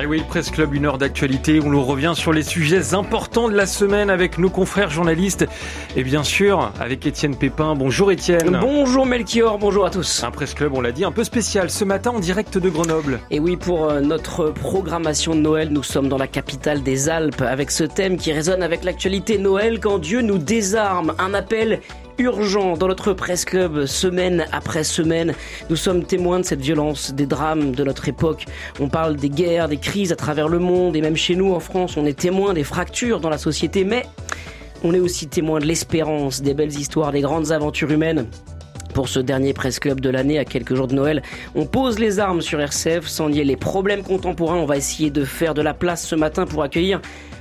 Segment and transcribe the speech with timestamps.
[0.00, 1.60] Ah oui, le Presse Club, une heure d'actualité.
[1.60, 5.44] On revient sur les sujets importants de la semaine avec nos confrères journalistes
[5.96, 7.74] et bien sûr avec Étienne Pépin.
[7.74, 8.58] Bonjour Étienne.
[8.60, 10.22] Bonjour Melchior, bonjour à tous.
[10.22, 13.18] Un Presse Club, on l'a dit, un peu spécial ce matin en direct de Grenoble.
[13.32, 17.42] Et oui, pour euh, notre programmation de Noël, nous sommes dans la capitale des Alpes
[17.42, 21.12] avec ce thème qui résonne avec l'actualité Noël quand Dieu nous désarme.
[21.18, 21.80] Un appel
[22.18, 25.34] urgent dans notre presse club semaine après semaine.
[25.70, 28.46] Nous sommes témoins de cette violence, des drames de notre époque.
[28.80, 31.60] On parle des guerres, des crises à travers le monde et même chez nous en
[31.60, 34.04] France, on est témoin des fractures dans la société, mais
[34.82, 38.26] on est aussi témoin de l'espérance, des belles histoires, des grandes aventures humaines.
[38.94, 41.22] Pour ce dernier presse club de l'année, à quelques jours de Noël,
[41.54, 44.56] on pose les armes sur RCF sans nier les problèmes contemporains.
[44.56, 47.00] On va essayer de faire de la place ce matin pour accueillir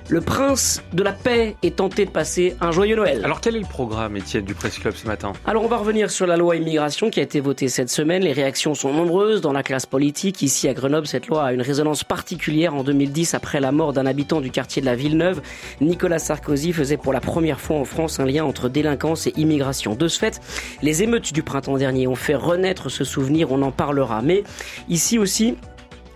[0.10, 3.22] le prince de la paix est tenté de passer un joyeux Noël.
[3.26, 5.34] Alors quel est le programme, Étienne, du Presse Club ce matin?
[5.45, 8.23] Alors on va revenir sur la loi immigration qui a été votée cette semaine.
[8.23, 10.42] Les réactions sont nombreuses dans la classe politique.
[10.42, 12.73] Ici à Grenoble, cette loi a une résonance particulière.
[12.73, 15.42] En 2010, après la mort d'un habitant du quartier de la Villeneuve,
[15.81, 19.96] Nicolas Sarkozy faisait pour la première fois en France un lien entre délinquance et immigration.
[19.96, 20.40] De ce fait,
[20.81, 24.22] les émeutes du printemps dernier ont fait renaître ce souvenir, on en parlera.
[24.22, 24.44] Mais
[24.88, 25.56] ici aussi,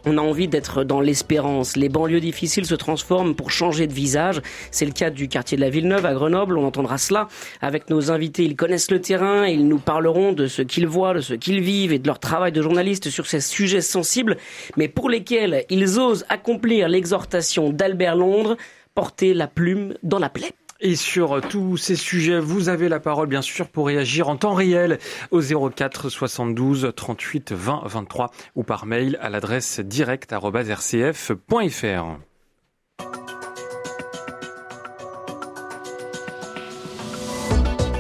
[0.06, 1.76] on a envie d'être dans l'espérance.
[1.78, 4.42] Les banlieues difficiles se transforment pour changer de visage.
[4.72, 6.58] C'est le cas du quartier de la Villeneuve à Grenoble.
[6.58, 7.28] On entendra cela
[7.62, 8.44] avec nos invités.
[8.44, 9.46] Ils connaissent le terrain.
[9.46, 12.52] Ils nous parleront de ce qu'ils voient, de ce qu'ils vivent et de leur travail
[12.52, 14.38] de journaliste sur ces sujets sensibles,
[14.78, 18.58] mais pour lesquels ils osent accomplir l'exhortation d'Albert Londres,
[18.96, 20.54] porter la plume dans la plaie.
[20.84, 24.56] Et sur tous ces sujets, vous avez la parole bien sûr pour réagir en temps
[24.56, 24.98] réel
[25.30, 32.18] au 04 72 38 20 23 ou par mail à l'adresse direct@rcf.fr.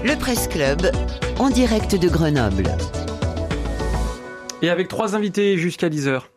[0.03, 0.89] Le Presse Club
[1.37, 2.75] en direct de Grenoble.
[4.63, 6.30] Et avec trois invités jusqu'à 10h.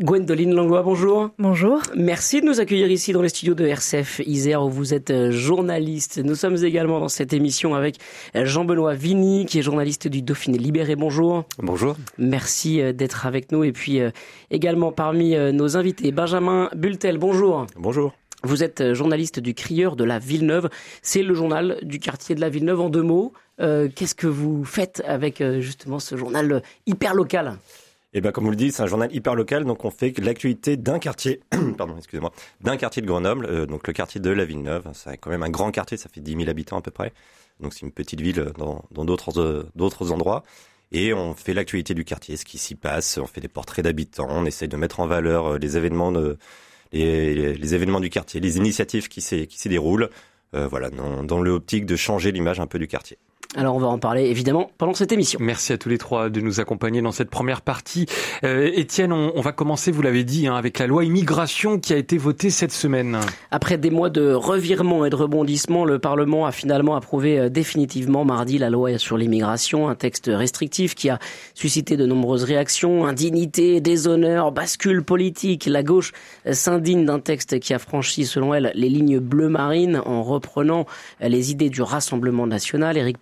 [0.00, 1.30] Gwendoline Langlois, bonjour.
[1.38, 1.80] Bonjour.
[1.94, 5.30] Merci de nous accueillir ici dans les studios de RCF Isère où vous êtes euh,
[5.30, 6.18] journaliste.
[6.18, 7.98] Nous sommes également dans cette émission avec
[8.34, 10.96] euh, Jean-Benoît Vigny qui est journaliste du Dauphiné Libéré.
[10.96, 11.44] Bonjour.
[11.58, 11.94] Bonjour.
[12.18, 14.00] Merci euh, d'être avec nous et puis
[14.50, 17.18] également parmi nos invités Benjamin Bultel.
[17.18, 17.68] Bonjour.
[17.76, 18.14] Bonjour.
[18.42, 20.70] Vous êtes journaliste du Crieur de la Villeneuve.
[21.02, 23.32] C'est le journal du quartier de la Villeneuve en deux mots.
[23.58, 27.58] Qu'est-ce que vous faites avec justement ce journal hyper local?
[28.14, 30.76] Et ben comme vous le dites, c'est un journal hyper local, donc on fait l'actualité
[30.76, 31.40] d'un quartier,
[31.76, 34.88] pardon, excusez-moi, d'un quartier de Grenoble, euh, donc le quartier de la Villeneuve.
[34.94, 37.12] C'est quand même un grand quartier, ça fait 10 000 habitants à peu près.
[37.60, 40.44] Donc c'est une petite ville dans d'autres euh, d'autres endroits.
[40.92, 43.18] Et on fait l'actualité du quartier, ce qui s'y passe.
[43.18, 46.12] On fait des portraits d'habitants, on essaye de mettre en valeur euh, les événements
[46.92, 50.08] du quartier, les initiatives qui s'y déroulent.
[50.54, 53.18] Euh, voilà, dans, dans l'optique de changer l'image un peu du quartier.
[53.56, 55.38] Alors on va en parler évidemment pendant cette émission.
[55.40, 58.06] Merci à tous les trois de nous accompagner dans cette première partie.
[58.42, 61.96] Euh, Étienne, on, va commencer, vous l'avez dit, hein, avec la loi immigration qui a
[61.96, 63.18] été votée cette semaine.
[63.52, 68.24] Après des mois de revirement et de rebondissement, le Parlement a finalement approuvé euh, définitivement
[68.24, 71.20] mardi la loi sur l'immigration, un texte restrictif qui a
[71.54, 75.66] suscité de nombreuses réactions, indignité, déshonneur, bascule politique.
[75.66, 76.12] La gauche
[76.46, 80.86] euh, s'indigne d'un texte qui a franchi, selon elle, les lignes bleues marines en reprenant
[81.20, 82.96] les idées du Rassemblement national.
[82.96, 83.18] Éric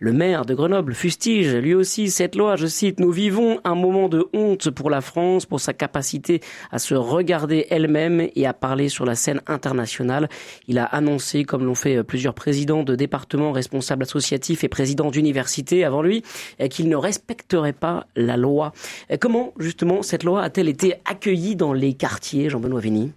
[0.00, 4.08] Le maire de Grenoble fustige lui aussi cette loi, je cite, Nous vivons un moment
[4.08, 8.88] de honte pour la France, pour sa capacité à se regarder elle-même et à parler
[8.88, 10.28] sur la scène internationale.
[10.68, 15.84] Il a annoncé, comme l'ont fait plusieurs présidents de départements, responsables associatifs et présidents d'universités
[15.84, 16.22] avant lui,
[16.70, 18.72] qu'il ne respecterait pas la loi.
[19.20, 23.12] Comment, justement, cette loi a-t-elle été accueillie dans les quartiers, Jean-Benoît Vigny?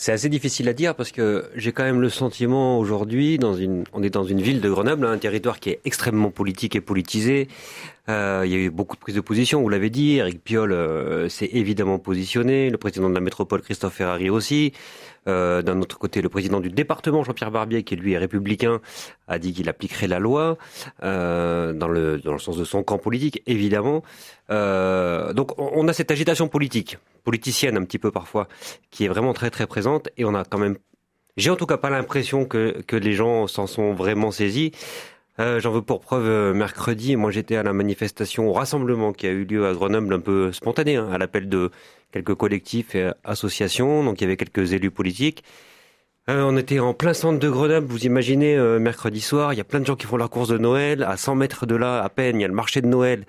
[0.00, 3.84] C'est assez difficile à dire parce que j'ai quand même le sentiment aujourd'hui, dans une,
[3.92, 7.48] on est dans une ville de Grenoble, un territoire qui est extrêmement politique et politisé.
[8.08, 10.16] Euh, il y a eu beaucoup de prises de position, vous l'avez dit.
[10.16, 14.72] Eric Piolle euh, s'est évidemment positionné, le président de la métropole Christophe Ferrari aussi.
[15.28, 18.80] Euh, d'un autre côté, le président du département, Jean-Pierre Barbier, qui lui est républicain,
[19.28, 20.56] a dit qu'il appliquerait la loi
[21.02, 24.02] euh, dans, le, dans le sens de son camp politique, évidemment.
[24.50, 28.48] Euh, donc on a cette agitation politique, politicienne un petit peu parfois,
[28.90, 30.76] qui est vraiment très très présente, et on a quand même,
[31.36, 34.72] j'ai en tout cas pas l'impression que, que les gens s'en sont vraiment saisis.
[35.38, 39.46] J'en veux pour preuve mercredi, moi j'étais à la manifestation au rassemblement qui a eu
[39.46, 41.70] lieu à Grenoble un peu spontané, hein, à l'appel de
[42.12, 45.44] quelques collectifs et associations, donc il y avait quelques élus politiques.
[46.28, 49.60] Euh, on était en plein centre de Grenoble, vous imaginez, euh, mercredi soir, il y
[49.60, 52.02] a plein de gens qui font leur course de Noël, à 100 mètres de là
[52.02, 53.24] à peine, il y a le marché de Noël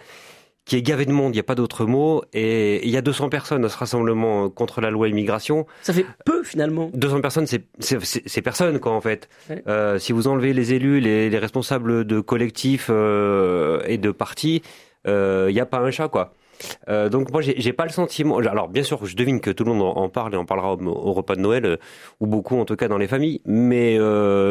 [0.63, 3.01] qui est gavé de monde, il n'y a pas d'autre mot, et il y a
[3.01, 5.65] 200 personnes à ce rassemblement contre la loi immigration.
[5.81, 6.91] Ça fait peu finalement.
[6.93, 9.27] 200 personnes, c'est personne quoi en fait.
[9.67, 14.61] Euh, si vous enlevez les élus, les, les responsables de collectifs euh, et de partis,
[15.05, 16.35] il n'y a pas un chat quoi.
[16.89, 18.37] Euh, donc moi, j'ai pas le sentiment.
[18.37, 21.13] Alors bien sûr, je devine que tout le monde en parle et en parlera au,
[21.13, 21.77] repas de Noël,
[22.19, 23.41] ou beaucoup en tout cas dans les familles.
[23.45, 23.97] Mais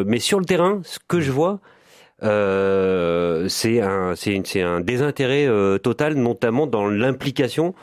[0.07, 1.61] mais sur le terrain, ce que je vois,
[2.23, 7.75] euh, c'est un, c'est un désintérêt euh, total, notamment dans l'implication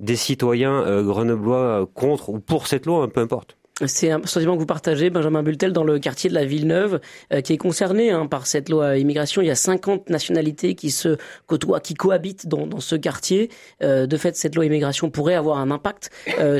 [0.00, 3.56] des citoyens euh, grenoblois contre ou pour cette loi, peu importe.
[3.86, 7.00] C'est un sentiment que vous partagez, Benjamin Bultel, dans le quartier de la Villeneuve,
[7.42, 9.42] qui est concerné hein, par cette loi immigration.
[9.42, 11.16] Il y a 50 nationalités qui se
[11.46, 13.50] côtoient, qui cohabitent dans, ce quartier.
[13.80, 16.10] de fait, cette loi immigration pourrait avoir un impact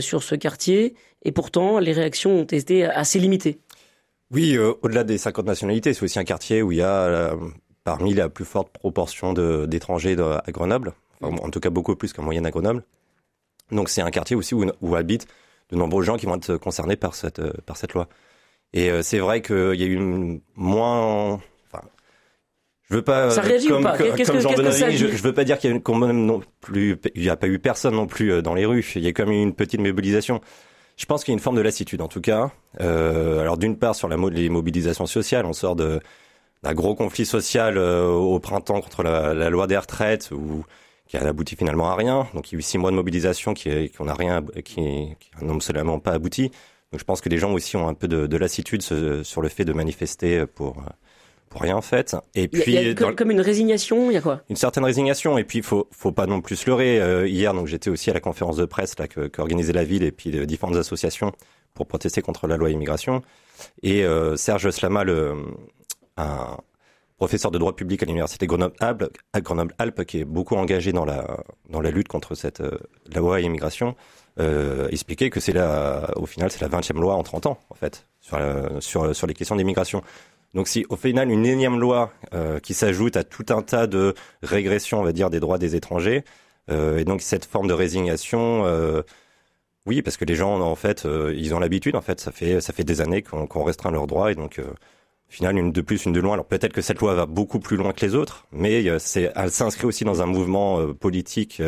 [0.01, 3.61] sur ce quartier, et pourtant, les réactions ont été assez limitées.
[4.31, 7.37] Oui, euh, au-delà des 50 nationalités, c'est aussi un quartier où il y a euh,
[7.85, 12.47] parmi la plus forte proportion d'étrangers à Grenoble, en tout cas beaucoup plus qu'en moyenne
[12.47, 12.83] à Grenoble.
[13.71, 15.27] Donc c'est un quartier aussi où, habitent
[15.71, 18.09] de nombreux gens qui vont être concernés par cette, euh, par cette loi.
[18.73, 21.35] Et c'est vrai qu'il y a eu moins...
[21.35, 21.85] Enfin,
[22.91, 23.31] je veux pas...
[23.31, 25.77] Ça réagit comme, ou pas Qu'est-ce que, ça je, je veux pas dire qu'il y
[25.77, 26.97] a quand même non plus...
[27.15, 28.85] Il n'y a pas eu personne non plus dans les rues.
[28.97, 30.41] Il y a quand même eu une petite mobilisation.
[30.97, 32.51] Je pense qu'il y a une forme de lassitude, en tout cas.
[32.81, 36.01] Euh, alors d'une part sur la, les mobilisations sociales, on sort d'un
[36.75, 40.65] gros conflit social euh, au printemps contre la, la, loi des retraites, où,
[41.19, 42.29] qui a abouti finalement à rien.
[42.35, 45.45] Donc il y a eu six mois de mobilisation qui, qui n'a rien, qui, qui
[45.45, 46.51] n'ont seulement pas abouti.
[46.93, 49.49] Donc je pense que les gens aussi ont un peu de, de lassitude sur le
[49.49, 50.83] fait de manifester pour
[51.61, 52.17] rien en fait.
[52.35, 54.43] Et puis il y a, comme, une résignation, il y a quoi?
[54.49, 55.39] Une certaine résignation.
[55.39, 57.01] Et puis faut faut pas non plus se leurrer.
[57.01, 60.13] Euh, hier donc j'étais aussi à la conférence de presse là qu'organisait la ville et
[60.13, 61.33] puis de différentes associations
[61.75, 63.23] pour protester contre la loi immigration.
[63.83, 65.35] Et euh, Serge Slama, le,
[66.17, 66.57] un
[67.17, 72.35] professeur de droit public à l'université Grenoble-Alpes, qui est beaucoup engagé dans la lutte contre
[72.35, 72.79] cette euh,
[73.13, 73.95] la loi immigration,
[74.41, 77.75] euh, expliquait que c'est la au final c'est la 20e loi en 30 ans en
[77.77, 80.03] fait sur les questions d'immigration.
[80.55, 84.15] Donc si au final une énième loi euh, qui s'ajoute à tout un tas de
[84.43, 86.25] régressions, on va dire, des droits des étrangers,
[86.69, 88.65] euh, et donc cette forme de résignation,
[89.87, 91.07] oui, parce que les gens en fait,
[91.37, 94.33] ils ont l'habitude, en fait, ça fait ça fait des années qu'on restreint leurs droits,
[94.33, 94.61] et donc
[95.35, 96.35] final une de plus, une de loin.
[96.35, 99.51] Alors peut-être que cette loi va beaucoup plus loin que les autres, mais c'est elle
[99.51, 101.61] s'inscrit aussi dans un mouvement politique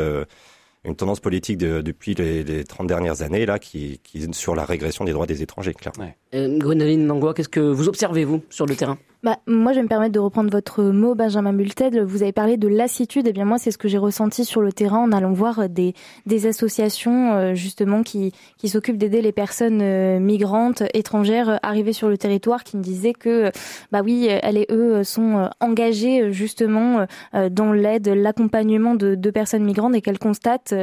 [0.86, 4.64] une tendance politique de, depuis les, les, 30 dernières années là qui, qui sur la
[4.64, 6.04] régression des droits des étrangers clairement.
[6.04, 6.16] Ouais.
[6.34, 8.98] Euh, qu'est-ce que vous observez vous sur le terrain?
[9.22, 11.98] Bah, moi, je vais me permettre de reprendre votre mot, Benjamin Multed.
[12.00, 13.26] Vous avez parlé de lassitude.
[13.26, 15.68] Et eh bien, moi, c'est ce que j'ai ressenti sur le terrain en allant voir
[15.68, 15.94] des,
[16.26, 21.94] des associations, euh, justement, qui, qui s'occupent d'aider les personnes euh, migrantes, étrangères, euh, arrivées
[21.94, 23.50] sur le territoire, qui me disaient que,
[23.90, 27.06] bah oui, elles et eux sont engagés, justement,
[27.50, 30.74] dans l'aide, l'accompagnement de, de, personnes migrantes et qu'elles constatent,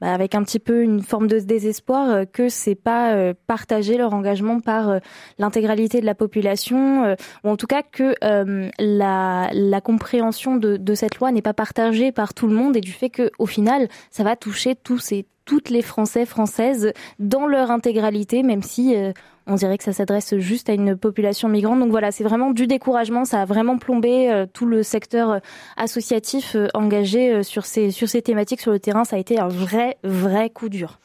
[0.00, 4.60] bah, avec un petit peu une forme de désespoir, que c'est pas partagé leur engagement
[4.60, 5.00] par
[5.38, 11.16] l'intégralité de la population, ou en tout cas, que euh, la, la, compréhension de, cette
[11.16, 14.24] loi n'est pas partagée par tout le monde et du fait que au final, ça
[14.24, 19.12] va toucher tous et toutes les Français, Françaises dans leur intégralité, même si euh,
[19.46, 21.80] on dirait que ça s'adresse juste à une population migrante.
[21.80, 23.24] Donc voilà, c'est vraiment du découragement.
[23.24, 25.40] Ça a vraiment plombé euh, tout le secteur
[25.76, 29.04] associatif engagé sur ces sur ces thématiques sur le terrain.
[29.04, 30.98] Ça a été un vrai vrai coup dur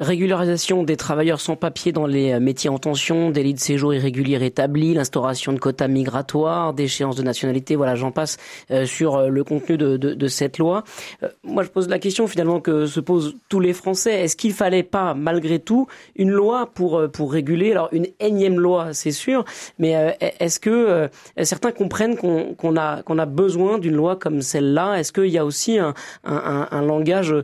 [0.00, 4.38] régularisation des travailleurs sans papier dans les euh, métiers en tension, délit de séjour irrégulier
[4.38, 8.38] rétabli, l'instauration de quotas migratoires, d'échéances de nationalité, voilà, j'en passe
[8.70, 10.84] euh, sur euh, le contenu de, de, de cette loi.
[11.44, 14.22] moi, je pose la question finalement que se posent tous les Français.
[14.22, 15.86] Est-ce qu'il fallait pas, malgré tout,
[16.16, 17.72] une loi pour pour réguler?
[17.72, 19.44] Alors, une énième loi, c'est sûr,
[19.78, 21.08] mais est-ce que
[21.42, 24.98] certains comprennent qu'on qu'on a qu'on a besoin d'une loi comme celle-là?
[24.98, 27.34] Est-ce qu'il y a aussi un, un, un langage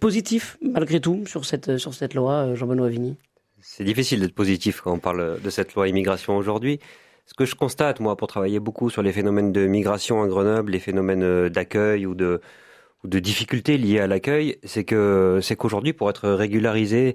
[0.00, 3.16] positif malgré tout sur cette sur cette loi, euh, Jean-Benoît Vigny
[3.60, 6.80] C'est difficile d'être positif quand on parle de cette loi immigration aujourd'hui.
[7.26, 10.72] Ce que je constate, moi, pour travailler beaucoup sur les phénomènes de migration à Grenoble,
[10.72, 12.40] les phénomènes euh, d'accueil ou de,
[13.02, 17.14] ou de difficultés liées à l'accueil, c'est que c'est qu'aujourd'hui, pour être régularisé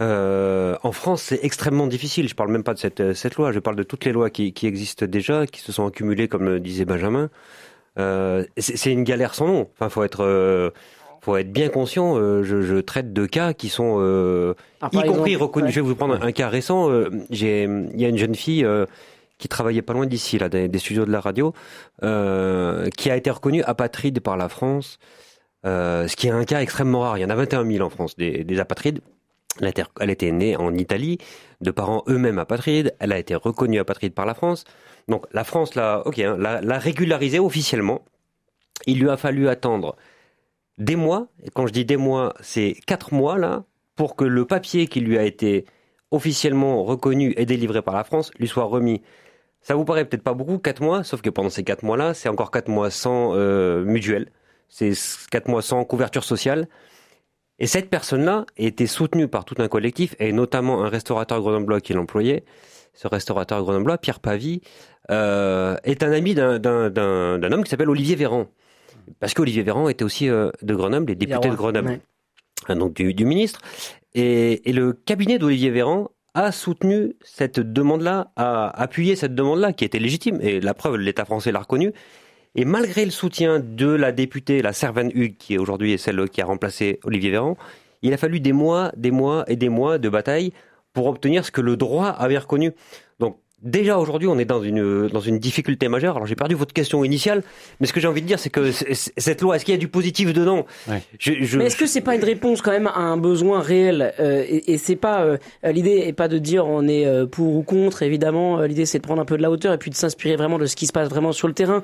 [0.00, 2.28] euh, en France, c'est extrêmement difficile.
[2.28, 3.52] Je parle même pas de cette, cette loi.
[3.52, 6.60] Je parle de toutes les lois qui, qui existent déjà, qui se sont accumulées, comme
[6.60, 7.30] disait Benjamin.
[7.98, 9.70] Euh, c'est une galère sans nom.
[9.74, 10.70] Enfin, faut être euh,
[11.20, 12.16] faut être bien conscient.
[12.16, 15.70] Euh, je, je, traite de cas qui sont euh, ah, y compris reconnus.
[15.70, 16.90] Je vais vous prendre un cas récent.
[16.90, 18.66] Euh, j'ai, il y a une jeune fille
[19.38, 21.52] qui travaillait pas loin d'ici, là, des, studios de la radio,
[22.00, 24.98] qui a été reconnue apatride par la France.
[25.64, 27.18] ce qui est un cas extrêmement rare.
[27.18, 29.00] Il y en a 21 000 en France des, des apatrides.
[29.60, 31.18] Elle, elle était née en Italie,
[31.60, 32.94] de parents eux-mêmes apatrides.
[32.98, 34.64] Elle a été reconnue apatride par la France.
[35.08, 38.04] Donc la France l'a, ok, hein, l'a régularisée officiellement.
[38.86, 39.96] Il lui a fallu attendre
[40.80, 41.28] des mois.
[41.44, 45.00] Et quand je dis des mois, c'est quatre mois là pour que le papier qui
[45.00, 45.66] lui a été
[46.10, 49.02] officiellement reconnu et délivré par la France lui soit remis.
[49.62, 52.30] Ça vous paraît peut-être pas beaucoup, quatre mois, sauf que pendant ces quatre mois-là, c'est
[52.30, 54.32] encore quatre mois sans euh, mutuelle,
[54.68, 54.92] c'est
[55.30, 56.66] quatre mois sans couverture sociale.
[57.58, 61.92] Et cette personne-là était soutenue par tout un collectif, et notamment un restaurateur grenoblois qui
[61.92, 62.44] l'employait.
[62.94, 64.62] Ce restaurateur grenoblois, Pierre Pavie,
[65.10, 68.46] euh, est un ami d'un homme qui s'appelle Olivier Véran.
[69.18, 72.00] Parce qu'Olivier Véran était aussi euh, de Grenoble, et député de Grenoble.
[72.68, 73.60] Hein, donc du, du ministre.
[74.14, 79.84] Et, et, le cabinet d'Olivier Véran a soutenu cette demande-là, a appuyé cette demande-là, qui
[79.84, 80.38] était légitime.
[80.40, 81.92] Et la preuve, l'État français l'a reconnue.
[82.54, 86.40] Et malgré le soutien de la députée, la Servane Hugues, qui aujourd'hui est celle qui
[86.40, 87.56] a remplacé Olivier Véran,
[88.02, 90.52] il a fallu des mois, des mois et des mois de bataille
[90.92, 92.72] pour obtenir ce que le droit avait reconnu.
[93.62, 96.16] Déjà aujourd'hui, on est dans une dans une difficulté majeure.
[96.16, 97.42] Alors j'ai perdu votre question initiale,
[97.78, 99.80] mais ce que j'ai envie de dire, c'est que cette loi, est-ce qu'il y a
[99.80, 100.64] du positif dedans?
[100.88, 101.02] Ouais.
[101.18, 104.14] je, Mais est-ce que c'est pas une réponse quand même à un besoin réel?
[104.18, 107.54] Euh, Et, et c'est pas euh, l'idée est pas de dire on est euh, pour
[107.54, 108.02] ou contre.
[108.02, 110.58] Évidemment, l'idée c'est de prendre un peu de la hauteur et puis de s'inspirer vraiment
[110.58, 111.82] de ce qui se passe vraiment sur le terrain.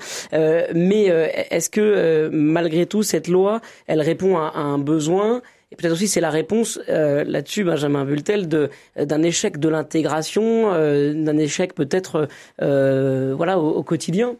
[0.75, 1.05] mais
[1.51, 5.43] est-ce que malgré tout cette loi, elle répond à, à un besoin?
[5.73, 11.13] Et peut-être aussi c'est la réponse euh, là-dessus, Benjamin Bultel, d'un échec de l'intégration, euh,
[11.13, 12.29] d'un échec peut-être
[12.63, 14.37] euh, voilà au, quotidien.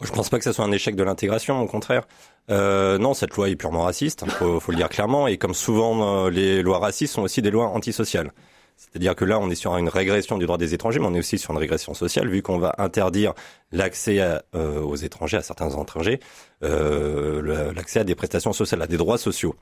[0.00, 2.06] Je pense pas que ça soit un échec de l'intégration, au contraire.
[2.48, 5.26] Non, cette loi est purement raciste, il hein, faut, faut, le dire clairement.
[5.26, 8.30] Et comme souvent, les lois racistes sont aussi des lois antisociales.
[8.76, 11.20] C'est-à-dire que là, on est sur une régression du droit des étrangers, mais on est
[11.20, 13.34] aussi sur une régression sociale, vu qu'on va interdire
[13.72, 14.20] l'accès
[14.52, 16.20] aux étrangers, à certains étrangers,
[16.60, 19.54] l'accès à des prestations sociales, à des droits sociaux.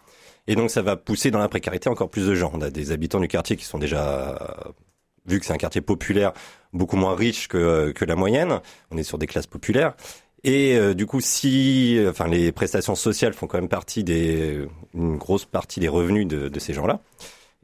[0.47, 2.51] Et donc ça va pousser dans la précarité encore plus de gens.
[2.55, 4.75] On a des habitants du quartier qui sont déjà,
[5.27, 6.33] vu que c'est un quartier populaire,
[6.73, 8.61] beaucoup moins riche que, que la moyenne.
[8.91, 9.95] On est sur des classes populaires.
[10.45, 15.17] Et euh, du coup, si, enfin, les prestations sociales font quand même partie des, une
[15.17, 17.01] grosse partie des revenus de, de ces gens-là.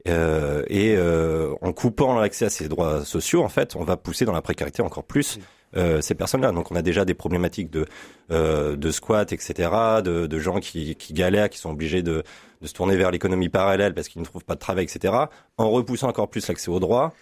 [0.07, 4.23] Euh, et euh, en coupant l'accès à ces droits sociaux, en fait, on va pousser
[4.23, 5.39] dans la précarité encore plus
[5.75, 6.51] euh, ces personnes-là.
[6.51, 7.85] Donc on a déjà des problématiques de,
[8.31, 9.53] euh, de squat, etc.,
[10.03, 12.23] de, de gens qui, qui, galèrent, qui sont obligés de,
[12.61, 15.13] de se tourner vers l'économie parallèle parce qu'ils ne trouvent pas de travail, etc.
[15.57, 17.13] En repoussant encore plus l'accès aux droits,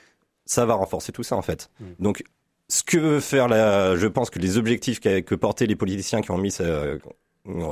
[0.45, 1.69] ça va renforcer tout ça en fait.
[1.79, 1.85] Mmh.
[1.99, 2.23] Donc
[2.69, 6.21] ce que veut faire la, je pense que les objectifs que, que portaient les politiciens
[6.21, 6.97] qui ont mis euh,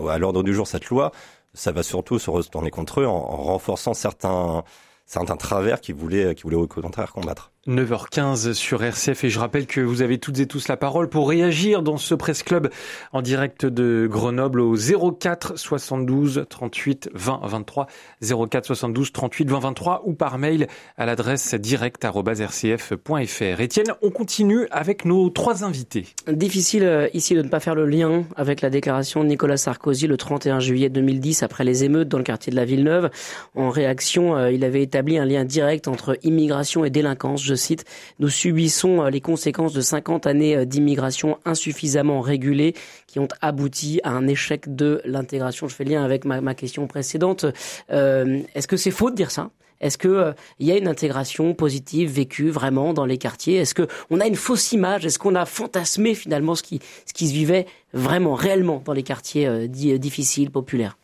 [0.10, 1.12] à l'ordre du jour cette loi,
[1.53, 4.63] ça va surtout se retourner contre eux en, en renforçant certains
[5.05, 7.51] certains travers qui voulaient, qui voulaient au contraire combattre.
[7.67, 11.27] 9h15 sur RCF et je rappelle que vous avez toutes et tous la parole pour
[11.27, 12.69] réagir dans ce Presse Club
[13.12, 17.88] en direct de Grenoble au 04 72 38 20 23
[18.22, 23.62] 04 72 38 20 23 ou par mail à l'adresse direct@rcf.fr.
[23.62, 26.05] Étienne, on continue avec nos trois invités.
[26.27, 30.05] Difficile euh, ici de ne pas faire le lien avec la déclaration de Nicolas Sarkozy
[30.05, 33.10] le 31 juillet 2010 après les émeutes dans le quartier de la Villeneuve.
[33.55, 37.54] En réaction, euh, il avait établi un lien direct entre immigration et délinquance.
[37.55, 37.85] Cite,
[38.19, 42.75] nous subissons euh, les conséquences de 50 années euh, d'immigration insuffisamment régulée
[43.07, 45.67] qui ont abouti à un échec de l'intégration.
[45.67, 47.45] Je fais lien avec ma, question précédente.
[47.91, 49.50] Euh, Est-ce que c'est faux de dire ça?
[49.81, 53.57] Est-ce que euh, il y a une intégration positive vécue vraiment dans les quartiers?
[53.57, 55.05] Est-ce que on a une fausse image?
[55.05, 56.79] Est-ce qu'on a fantasmé finalement ce qui
[57.27, 60.97] se vivait vraiment réellement dans les quartiers difficiles, populaires?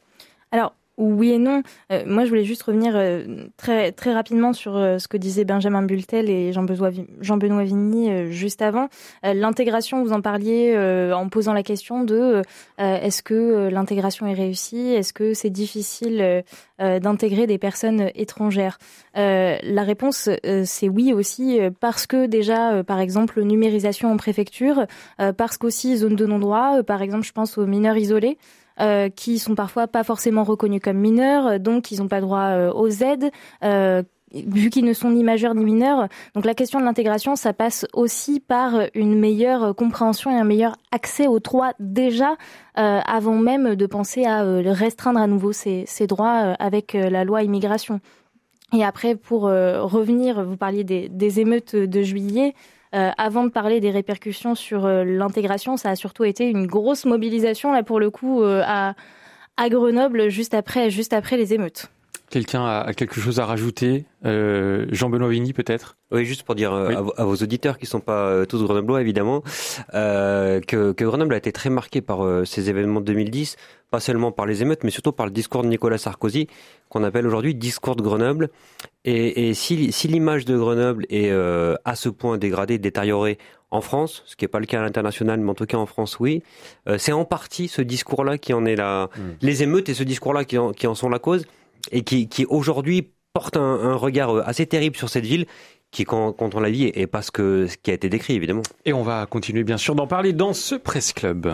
[0.52, 0.74] Alors
[1.06, 1.64] oui et non.
[1.92, 5.82] Euh, moi, je voulais juste revenir euh, très rapidement sur euh, ce que disaient Benjamin
[5.82, 8.88] Bultel et Jean-Benoît Jean -Benoît Vigny juste avant.
[9.24, 10.76] l'intégration, vous en parliez
[11.14, 12.42] en posant la question de
[12.78, 14.90] est-ce que l'intégration est réussie?
[14.90, 16.44] Est-ce que c'est difficile
[16.80, 18.78] d'intégrer des personnes étrangères?
[19.16, 20.30] La réponse,
[20.66, 24.86] c'est oui aussi parce que déjà, par exemple, numérisation en préfecture,
[25.38, 28.38] parce qu'aussi zone de non-droit, par exemple, je pense aux mineurs isolés.
[28.80, 32.46] Euh, qui sont parfois pas forcément reconnus comme mineurs, euh, donc ils n'ont pas droit
[32.46, 33.30] euh, aux aides.
[34.34, 36.08] vu qu'ils ne sont ni majeurs ni mineurs.
[36.36, 40.78] Donc la question de l'intégration, ça passe aussi par une meilleure compréhension et un meilleur
[40.94, 42.38] accès aux droits déjà
[42.76, 48.00] avant même de penser à restreindre à nouveau ces, ces droits avec la loi immigration.
[48.72, 52.56] Et après, pour revenir, vous parliez des, des émeutes de juillet.
[52.94, 57.06] Euh, avant de parler des répercussions sur euh, l'intégration, ça a surtout été une grosse
[57.06, 58.96] mobilisation là pour le coup euh, à,
[59.56, 61.88] à Grenoble juste après, juste après les émeutes.
[62.30, 65.98] Quelqu'un a, quelque chose à rajouter euh, Jean-Benoît Vigny peut-être?
[66.12, 69.42] Oui, juste pour dire à, vos auditeurs qui sont pas euh, tous grenoblois évidemment,
[69.92, 73.58] que, que, Grenoble a été très marqué par ces événements de 2010,
[73.92, 76.48] pas seulement par les émeutes, mais surtout par le discours de Nicolas Sarkozy,
[76.90, 78.50] qu'on appelle aujourd'hui discours de Grenoble.
[79.06, 83.38] Et, et si, si l'image de Grenoble est à ce point dégradée, détériorée
[83.70, 85.86] en France, ce qui n'est pas le cas à l'international, mais en tout cas en
[85.86, 86.42] France, oui.
[86.98, 89.10] c'est en partie ce discours-là qui en est la...
[89.16, 89.34] Hmm.
[89.42, 91.46] Les émeutes et ce discours-là qui qui en sont la cause
[91.92, 95.46] et qui, qui aujourd'hui porte un, regard euh, assez terrible sur cette ville
[95.92, 98.34] qui, quand, quand on la vit, est pas ce, que, ce qui a été décrit,
[98.36, 98.64] évidemment.
[98.86, 101.54] Et on va continuer, bien sûr, d'en parler dans ce Presse Club.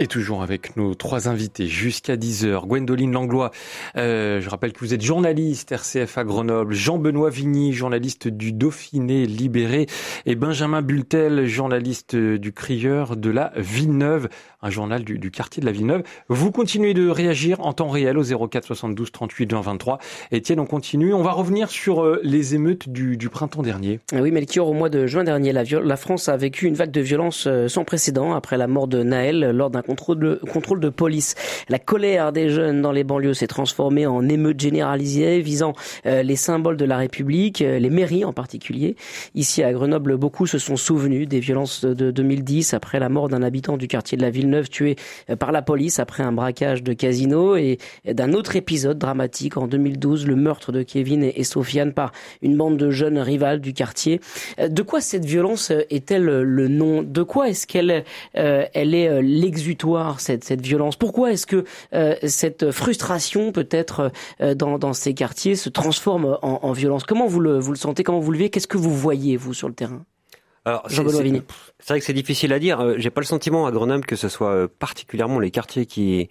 [0.00, 2.64] Et toujours avec nos trois invités jusqu'à 10h.
[2.68, 3.50] Gwendoline Langlois,
[3.96, 6.72] euh, je rappelle que vous êtes journaliste RCF à Grenoble.
[6.72, 9.86] Jean-Benoît Vigny, journaliste du Dauphiné Libéré.
[10.24, 14.28] Et Benjamin Bultel, journaliste du Crieur de la Villeneuve,
[14.62, 16.04] un journal du, du, quartier de la Villeneuve.
[16.28, 19.98] Vous continuez de réagir en temps réel au 04 72 38 20 23.
[20.32, 21.12] Etienne, on continue.
[21.12, 23.98] On va revenir sur euh, les émeutes du, du, printemps dernier.
[24.12, 26.92] Ah oui, Melchior, au mois de juin dernier, la, la France a vécu une vague
[26.92, 31.34] de violence euh, sans précédent après la mort de Naël lors d'un contrôle de, police.
[31.68, 35.72] La colère des jeunes dans les banlieues s'est transformée en émeute généralisée visant
[36.06, 38.96] euh, les symboles de la République, euh, les mairies en particulier.
[39.34, 43.42] Ici à Grenoble, beaucoup se sont souvenus des violences de 2010 après la mort d'un
[43.42, 44.96] habitant du quartier de la Villeneuve tué
[45.30, 49.66] euh, par la police après un braquage de casino et d'un autre épisode dramatique en
[49.66, 54.20] 2012, le meurtre de Kevin et Sofiane par une bande de jeunes rivales du quartier.
[54.58, 57.02] De quoi cette violence est-elle le nom?
[57.02, 58.04] De quoi est-ce qu'elle
[58.34, 59.77] elle est l'exutoire?
[60.18, 65.56] Cette, cette violence Pourquoi est-ce que euh, cette frustration peut-être euh, dans, dans ces quartiers
[65.56, 67.04] se transforme en, en, violence?
[67.04, 68.04] Comment vous le, vous le sentez?
[68.04, 68.50] Comment vous le vivez?
[68.50, 70.04] Qu'est-ce que vous voyez, vous, sur le terrain?
[70.88, 72.80] C'est vrai que c'est difficile à dire.
[72.80, 76.28] Euh, j'ai pas le sentiment à Grenoble que ce soit particulièrement les quartiers qui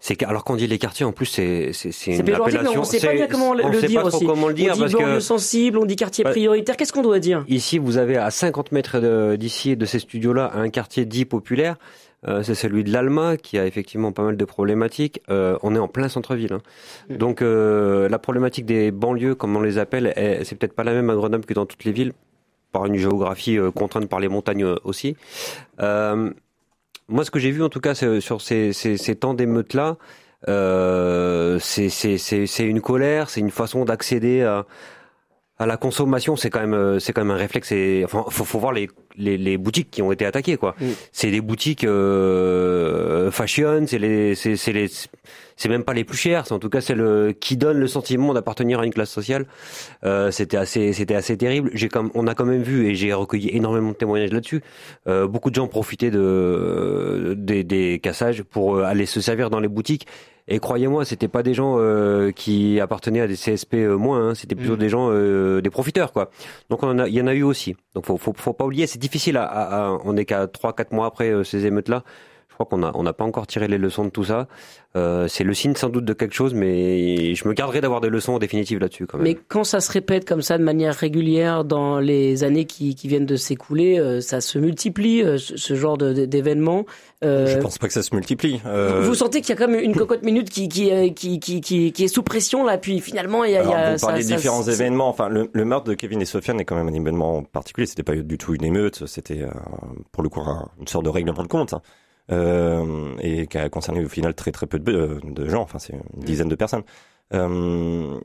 [0.00, 2.80] c'est alors qu'on dit les quartiers en plus c'est c'est c'est une appellation.
[2.80, 4.26] On sait pas bien comment le, on sait dire pas aussi.
[4.26, 6.76] Comment le dire on dit parce que sensible, on dit quartier prioritaire.
[6.76, 7.44] Qu'est-ce qu'on doit dire?
[7.48, 11.76] Ici, vous avez à 50 mètres d'ici de ces studios-là un quartier dit populaire.
[12.26, 15.20] Euh, c'est celui de l'Alma qui a effectivement pas mal de problématiques.
[15.30, 16.62] Euh, on est en plein centre-ville, hein.
[17.10, 17.16] mm.
[17.16, 20.12] donc euh, la problématique des banlieues, comme on les appelle,
[20.44, 22.12] c'est peut-être pas la même à Grenoble que dans toutes les villes,
[22.72, 25.16] par une géographie contrainte par les montagnes aussi.
[25.78, 29.96] moi, ce que j'ai vu en tout cas sur ces, ces, ces temps d'émeute là,
[31.60, 34.66] c'est une colère, c'est une façon d'accéder à
[35.58, 37.70] à la consommation, c'est quand même euh, c'est quand même un réflexe.
[37.70, 40.74] Et, enfin, faut, faut voir les, les, les boutiques qui ont été attaquées quoi.
[40.80, 40.86] Mm.
[41.12, 44.88] C'est des boutiques euh, fashion, c'est les c'est c'est les
[45.56, 46.46] c'est même pas les plus chères.
[46.46, 49.46] C'est en tout cas c'est le qui donne le sentiment d'appartenir à une classe sociale.
[50.04, 51.70] Euh, c'était assez c'était assez terrible.
[51.72, 54.60] J'ai comme on a quand même vu et j'ai recueilli énormément de témoignages là-dessus.
[55.06, 59.60] Euh, beaucoup de gens profitaient de des, des cassages pour euh, aller se servir dans
[59.60, 60.06] les boutiques
[60.46, 64.34] et croyez-moi, c'était pas des gens euh, qui appartenaient à des CSP euh, moins, hein,
[64.34, 64.78] c'était plutôt mm.
[64.78, 66.30] des gens, euh, des profiteurs, quoi.
[66.68, 67.76] Donc on a, il y en a eu aussi.
[67.94, 69.38] Donc faut, faut, faut pas oublier, c'est difficile.
[69.38, 72.04] À, à, on est qu'à trois, quatre mois après ces émeutes-là.
[72.54, 74.46] Je crois qu'on a, on n'a pas encore tiré les leçons de tout ça.
[74.96, 78.10] Euh, c'est le signe sans doute de quelque chose, mais je me garderai d'avoir des
[78.10, 79.08] leçons définitives là-dessus.
[79.08, 79.26] Quand même.
[79.26, 83.08] Mais quand ça se répète comme ça de manière régulière dans les années qui, qui
[83.08, 86.86] viennent de s'écouler, euh, ça se multiplie euh, ce, genre d'événements.
[87.24, 88.60] Euh, je pense pas que ça se multiplie.
[88.66, 91.60] Euh, vous, sentez qu'il y a quand même une cocotte minute qui qui, qui qui,
[91.60, 93.62] qui, qui, est sous pression là, puis finalement il y a.
[93.62, 95.08] Alors, y a vous parlez des différents événements.
[95.08, 97.88] Enfin, le, le, meurtre de Kevin et Sofiane est quand même un événement particulier.
[97.88, 99.06] C'était pas du tout une émeute.
[99.06, 99.44] C'était
[100.12, 100.40] pour le coup
[100.78, 101.72] une sorte de règlement de compte.
[101.72, 101.82] Hein
[102.30, 106.00] et qui a concerné au final très très peu de, de gens, enfin c'est une
[106.16, 106.24] mm.
[106.24, 106.84] dizaine de personnes.
[107.32, 108.20] Euh,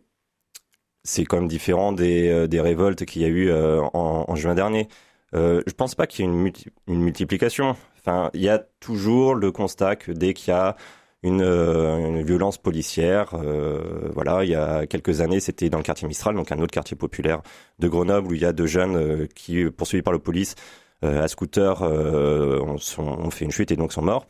[1.04, 4.36] c'est quand même différent des, euh, des révoltes qu'il y a eu euh, en, en,
[4.36, 4.88] juin dernier.
[5.34, 6.52] Euh, je pense pas qu'il y ait une,
[6.88, 7.76] une, multiplication.
[8.00, 10.76] Enfin, il y a toujours le constat que dès qu'il y a
[11.24, 13.34] une, une, violence policière.
[13.34, 16.72] Euh, voilà, il y a quelques années, c'était dans le quartier Mistral, donc un autre
[16.72, 17.42] quartier populaire
[17.80, 20.79] de Grenoble, où il y a deux jeunes euh, qui, poursuivis par la police, euh,
[21.02, 24.28] à scooter euh, ont, fait une chute et donc sont morts.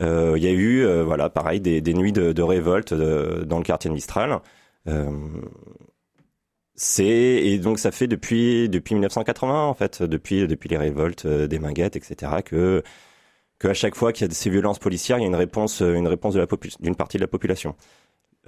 [0.00, 3.94] Euh, il y a eu, voilà, pareil, des, nuits de, révolte dans le quartier de
[3.94, 4.40] Mistral.
[6.74, 11.58] c'est et donc ça fait depuis depuis 1980 en fait, depuis depuis les révoltes des
[11.58, 12.42] Minguettes, etc.
[12.44, 12.82] que
[13.58, 15.80] que à chaque fois qu'il y a ces violences policières, il y a une réponse
[15.80, 16.36] une réponse
[16.80, 17.76] d'une partie de la population.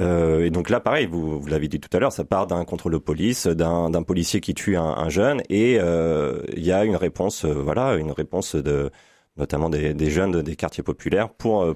[0.00, 2.64] Euh, et donc là, pareil, vous, vous l'avez dit tout à l'heure, ça part d'un
[2.64, 6.84] contrôle de police, d'un policier qui tue un, un jeune, et euh, il y a
[6.84, 8.90] une réponse, euh, voilà, une réponse de
[9.36, 11.74] notamment des, des jeunes des quartiers populaires pour euh,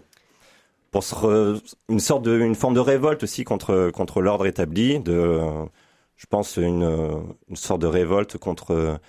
[0.90, 5.40] pour se une sorte de une forme de révolte aussi contre contre l'ordre établi, de
[6.16, 6.83] je pense, une,
[7.48, 9.00] une sorte de révolte contre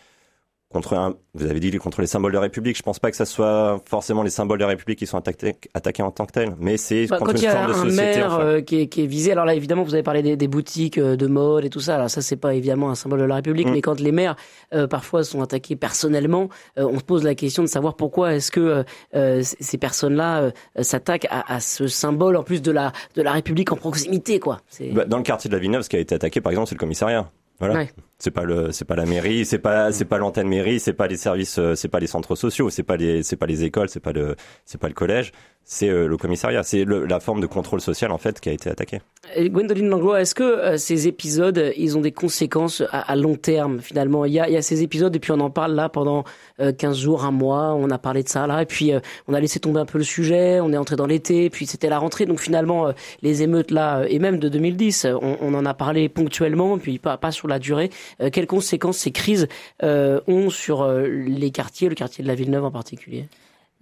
[0.72, 2.78] contre un, vous avez dit contre les symboles de la République.
[2.78, 5.56] Je pense pas que ça soit forcément les symboles de la République qui sont attaqués,
[5.74, 7.68] attaqués en tant que tels, mais c'est bah, contre quand une il y a forme
[7.68, 7.96] de un société.
[8.20, 8.42] maire enfin.
[8.44, 11.00] euh, qui, est, qui est visé, alors là évidemment vous avez parlé des, des boutiques
[11.00, 11.96] euh, de mode et tout ça.
[11.96, 13.72] Alors ça c'est pas évidemment un symbole de la République, Mm.
[13.72, 14.36] mais quand les maires
[14.74, 18.52] euh, parfois sont attaqués personnellement, euh, on se pose la question de savoir pourquoi est-ce
[18.52, 18.84] que euh,
[19.16, 20.52] euh, ces personnes-là euh,
[20.84, 24.60] s'attaquent à, à ce symbole en plus de la de la République en proximité quoi.
[24.94, 26.76] Bah, dans le quartier de la Villeneuve, ce qui a été attaqué, par exemple, c'est
[26.76, 27.30] le commissariat.
[27.60, 27.76] Voilà.
[27.76, 27.90] Ouais.
[28.18, 31.08] C'est pas le, c'est pas la mairie, c'est pas, c'est pas l'antenne mairie, c'est pas
[31.08, 33.90] les services, euh, c'est pas les centres sociaux, c'est pas les, c'est pas les écoles,
[33.90, 35.32] c'est pas le, c'est pas le collège,
[35.72, 36.64] c'est euh, le commissariat.
[36.64, 39.02] C'est la forme de contrôle social en fait qui a été attaquée.
[39.36, 43.16] Et Gwendoline Langlois, est-ce que euh, ces épisodes, euh, ils ont des conséquences à, à
[43.16, 44.26] long terme finalement?
[44.26, 46.24] Il y, a, il y a ces épisodes et puis on en parle là pendant
[46.60, 49.36] euh, 15 jours, un mois, on a parlé de ça là, et puis euh, on
[49.36, 52.00] a laissé tomber un peu le sujet, on est entré dans l'été, puis c'était la
[52.00, 55.66] rentrée, donc finalement euh, les émeutes là, et même de 2010, euh, on, on en
[55.68, 57.92] a parlé ponctuellement, puis pas, pas sur la durée.
[58.32, 59.48] Quelles conséquences ces crises
[59.82, 63.28] ont sur les quartiers, le quartier de la Villeneuve en particulier?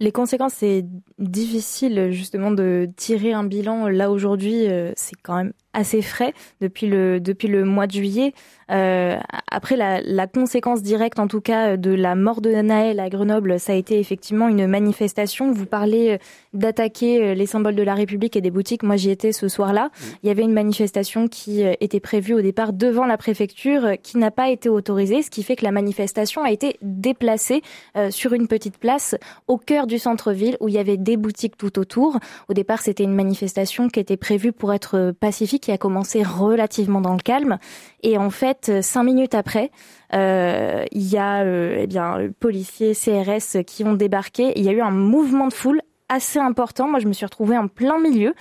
[0.00, 0.86] Les conséquences, c'est
[1.18, 3.88] difficile justement de tirer un bilan.
[3.88, 8.32] Là aujourd'hui, euh, c'est quand même assez frais depuis le depuis le mois de juillet.
[8.70, 9.16] Euh,
[9.50, 13.58] après, la, la conséquence directe, en tout cas, de la mort de Naël à Grenoble,
[13.58, 15.52] ça a été effectivement une manifestation.
[15.52, 16.18] Vous parlez euh,
[16.52, 18.82] d'attaquer euh, les symboles de la République et des boutiques.
[18.82, 19.90] Moi, j'y étais ce soir-là.
[20.22, 24.18] Il y avait une manifestation qui euh, était prévue au départ devant la préfecture, qui
[24.18, 27.62] n'a pas été autorisée, ce qui fait que la manifestation a été déplacée
[27.96, 31.56] euh, sur une petite place au cœur du centre-ville où il y avait des boutiques
[31.56, 32.18] tout autour.
[32.48, 37.02] Au départ, c'était une manifestation qui était prévue pour être pacifique, qui a commencé relativement
[37.02, 37.58] dans le calme.
[38.02, 39.70] Et en fait, euh, cinq minutes après,
[40.14, 44.54] euh, il y a euh, eh bien policiers, CRS qui ont débarqué.
[44.56, 46.88] Il y a eu un mouvement de foule assez important.
[46.88, 48.32] Moi, je me suis retrouvée en plein milieu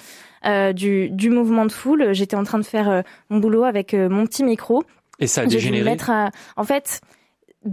[0.46, 2.14] euh, du, du mouvement de foule.
[2.14, 4.84] J'étais en train de faire mon boulot avec mon petit micro.
[5.20, 5.98] Et ça a dégénéré?
[6.08, 6.32] à...
[6.56, 7.02] En fait,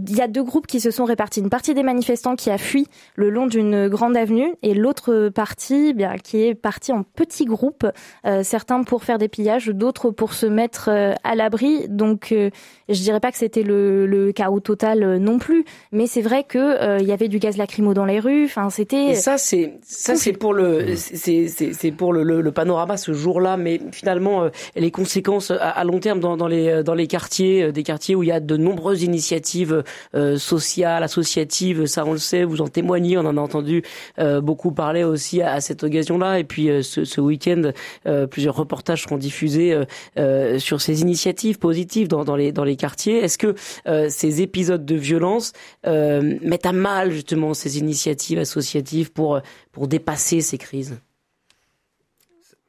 [0.07, 1.39] il y a deux groupes qui se sont répartis.
[1.39, 5.93] Une partie des manifestants qui a fui le long d'une grande avenue et l'autre partie
[5.93, 7.85] bien, qui est partie en petits groupes,
[8.25, 11.87] euh, certains pour faire des pillages, d'autres pour se mettre euh, à l'abri.
[11.87, 12.49] Donc, euh,
[12.89, 16.43] je dirais pas que c'était le, le chaos total euh, non plus, mais c'est vrai
[16.43, 18.45] que euh, il y avait du gaz lacrymo dans les rues.
[18.45, 19.11] Enfin, c'était.
[19.11, 23.57] Et ça, c'est ça, c'est pour le, c'est pour le, le, le panorama ce jour-là,
[23.57, 27.83] mais finalement les conséquences à, à long terme dans, dans les dans les quartiers, des
[27.83, 32.43] quartiers où il y a de nombreuses initiatives euh, sociales, associatives, ça on le sait,
[32.43, 33.83] vous en témoignez, on en a entendu
[34.19, 37.71] euh, beaucoup parler aussi à, à cette occasion-là, et puis euh, ce, ce week-end,
[38.07, 39.85] euh, plusieurs reportages seront diffusés euh,
[40.17, 43.17] euh, sur ces initiatives positives dans, dans les dans les quartiers.
[43.17, 43.55] Est-ce que
[43.87, 45.53] euh, ces épisodes de violence
[45.87, 49.39] euh, mettent à mal justement ces initiatives associatives pour
[49.71, 50.97] pour dépasser ces crises?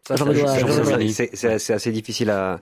[0.04, 2.60] C'est assez difficile à,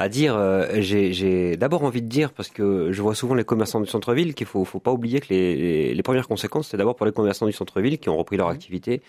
[0.00, 0.34] à dire.
[0.36, 4.34] Euh, J'ai d'abord envie de dire, parce que je vois souvent les commerçants du centre-ville,
[4.34, 7.12] qu'il faut, faut pas oublier que les, les, les premières conséquences, c'est d'abord pour les
[7.12, 9.02] commerçants du centre-ville qui ont repris leur activité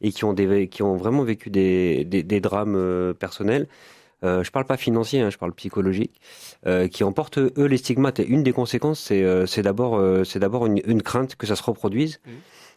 [0.00, 3.66] et qui ont, des, qui ont vraiment vécu des, des, des drames euh, personnels.
[4.24, 6.20] Euh, je parle pas financier, hein, je parle psychologique,
[6.66, 8.18] euh, qui emportent eux les stigmates.
[8.18, 11.54] Et une des conséquences, c'est euh, d'abord euh, c'est d'abord une, une crainte que ça
[11.54, 12.18] se reproduise.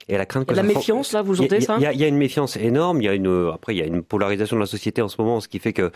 [0.08, 1.78] Et la crainte y que la ça se- méfiance là, vous y sentez ça?
[1.80, 3.02] Il y, a- il y a une méfiance énorme.
[3.02, 5.20] Il y a une après il y a une polarisation de la société en ce
[5.20, 5.92] moment, ce qui fait que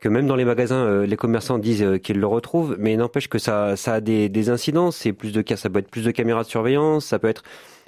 [0.00, 3.28] que même dans les magasins, euh, les commerçants disent euh, qu'ils le retrouvent, mais n'empêche
[3.28, 4.96] que ça ça a des, des incidences.
[4.96, 7.42] C'est plus de cas, ça peut être plus de caméras de surveillance, ça peut être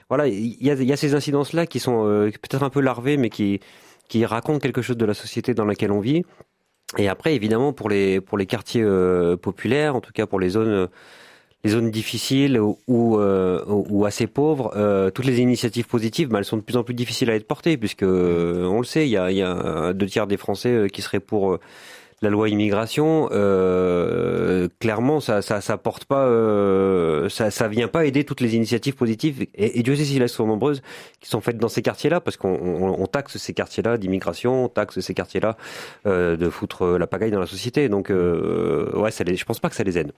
[0.09, 0.29] voilà.
[0.29, 3.16] Il y a, y a ces incidences là qui sont euh, peut-être un peu larvées,
[3.16, 3.61] mais qui
[4.09, 6.25] qui racontent quelque chose de la société dans laquelle on vit.
[6.99, 10.51] Et après, évidemment, pour les pour les quartiers euh, populaires, en tout cas pour les
[10.51, 10.88] zones
[11.66, 16.57] les zones difficiles ou, euh, assez pauvres, euh, toutes les initiatives positives, bah, elles sont
[16.57, 19.16] de plus en plus difficiles à être portées, puisque euh, on le sait, il y
[19.16, 21.59] a, deux tiers des Français qui seraient pour
[22.22, 23.29] la loi immigration.
[23.33, 28.57] Euh, clairement, ça, ça, ça porte pas, euh, ça, ça vient pas aider toutes les
[28.57, 29.42] initiatives positives.
[29.55, 30.83] Et, et Dieu sait si elles sont nombreuses
[31.20, 34.68] qui sont faites dans ces quartiers-là, parce qu'on on, on taxe ces quartiers-là d'immigration, on
[34.68, 35.57] taxe ces quartiers-là
[36.07, 37.88] euh, de foutre la pagaille dans la société.
[37.88, 40.12] Donc, euh, ouais, ça les, je pense pas que ça les aide.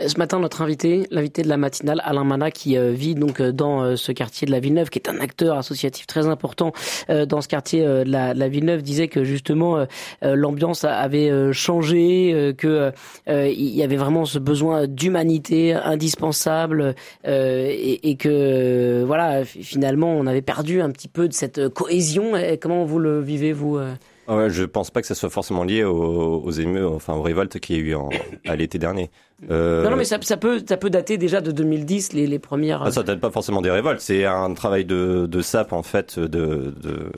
[0.00, 3.42] Euh, Ce matin, notre invité, l'invité de la matinale, Alain Mana, qui euh, vit donc
[3.42, 6.72] dans ce quartier de la Villeneuve, qui est un acteur associatif très important
[7.08, 9.86] dans ce quartier de, la, la Villeneuve, disait que justement
[10.22, 12.92] l'ambiance avait changé, euh, que
[13.28, 16.94] euh, il y avait vraiment ce besoin d'humanité indispensable,
[17.26, 21.58] euh, et, et que euh, voilà, finalement, on avait perdu un petit peu de cette
[21.58, 22.36] euh, cohésion.
[22.36, 23.94] Et comment vous le vivez vous euh?
[24.28, 27.22] Ah Ouais, je pense pas que ça soit forcément lié aux, aux émeutes, enfin aux
[27.22, 28.08] révoltes qu'il y a eu en,
[28.46, 29.10] à l'été dernier.
[29.50, 32.38] Euh, Non, non, mais ça, ça peut, ça peut dater déjà de 2010, les, les
[32.38, 32.82] premières.
[32.84, 36.20] Ah, ça date pas forcément des révoltes, c'est un travail de, de sape en fait.
[36.20, 37.10] De, de...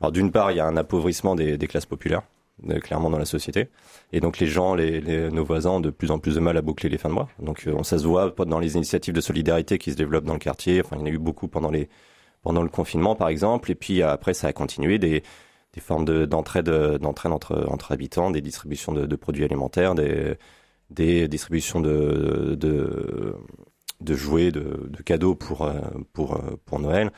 [0.00, 2.22] Alors d'une part, il y a un appauvrissement des, des classes populaires.
[2.68, 3.68] Euh, clairement dans la société.
[4.12, 6.62] Et donc les gens, les, nos voisins ont de plus en plus de mal à
[6.62, 7.28] boucler les fins de mois.
[7.40, 10.38] Donc on, ça se voit dans les initiatives de solidarité qui se développent dans le
[10.38, 10.80] quartier.
[10.80, 11.88] Enfin, il y en a eu beaucoup pendant les
[12.42, 13.70] pendant le confinement, par exemple.
[13.70, 15.22] Et puis après, ça a continué des
[15.72, 20.36] des formes d'entraide d'entraide entre entre habitants, des distributions de, produits alimentaires, des
[20.90, 22.54] des distributions de
[24.00, 25.68] de, jouets, de, de cadeaux pour
[26.12, 27.10] pour pour Noël.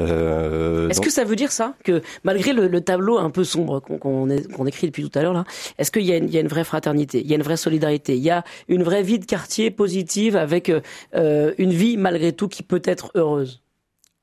[0.00, 3.80] Euh, est-ce que ça veut dire ça que malgré le, le tableau un peu sombre
[3.80, 5.44] qu'on écrit depuis tout à l'heure là,
[5.78, 7.42] est-ce qu'il y, a une, il y a une vraie fraternité, il y a une
[7.42, 10.72] vraie solidarité, il y a une vraie vie de quartier positive avec
[11.14, 13.60] euh, une vie malgré tout qui peut être heureuse?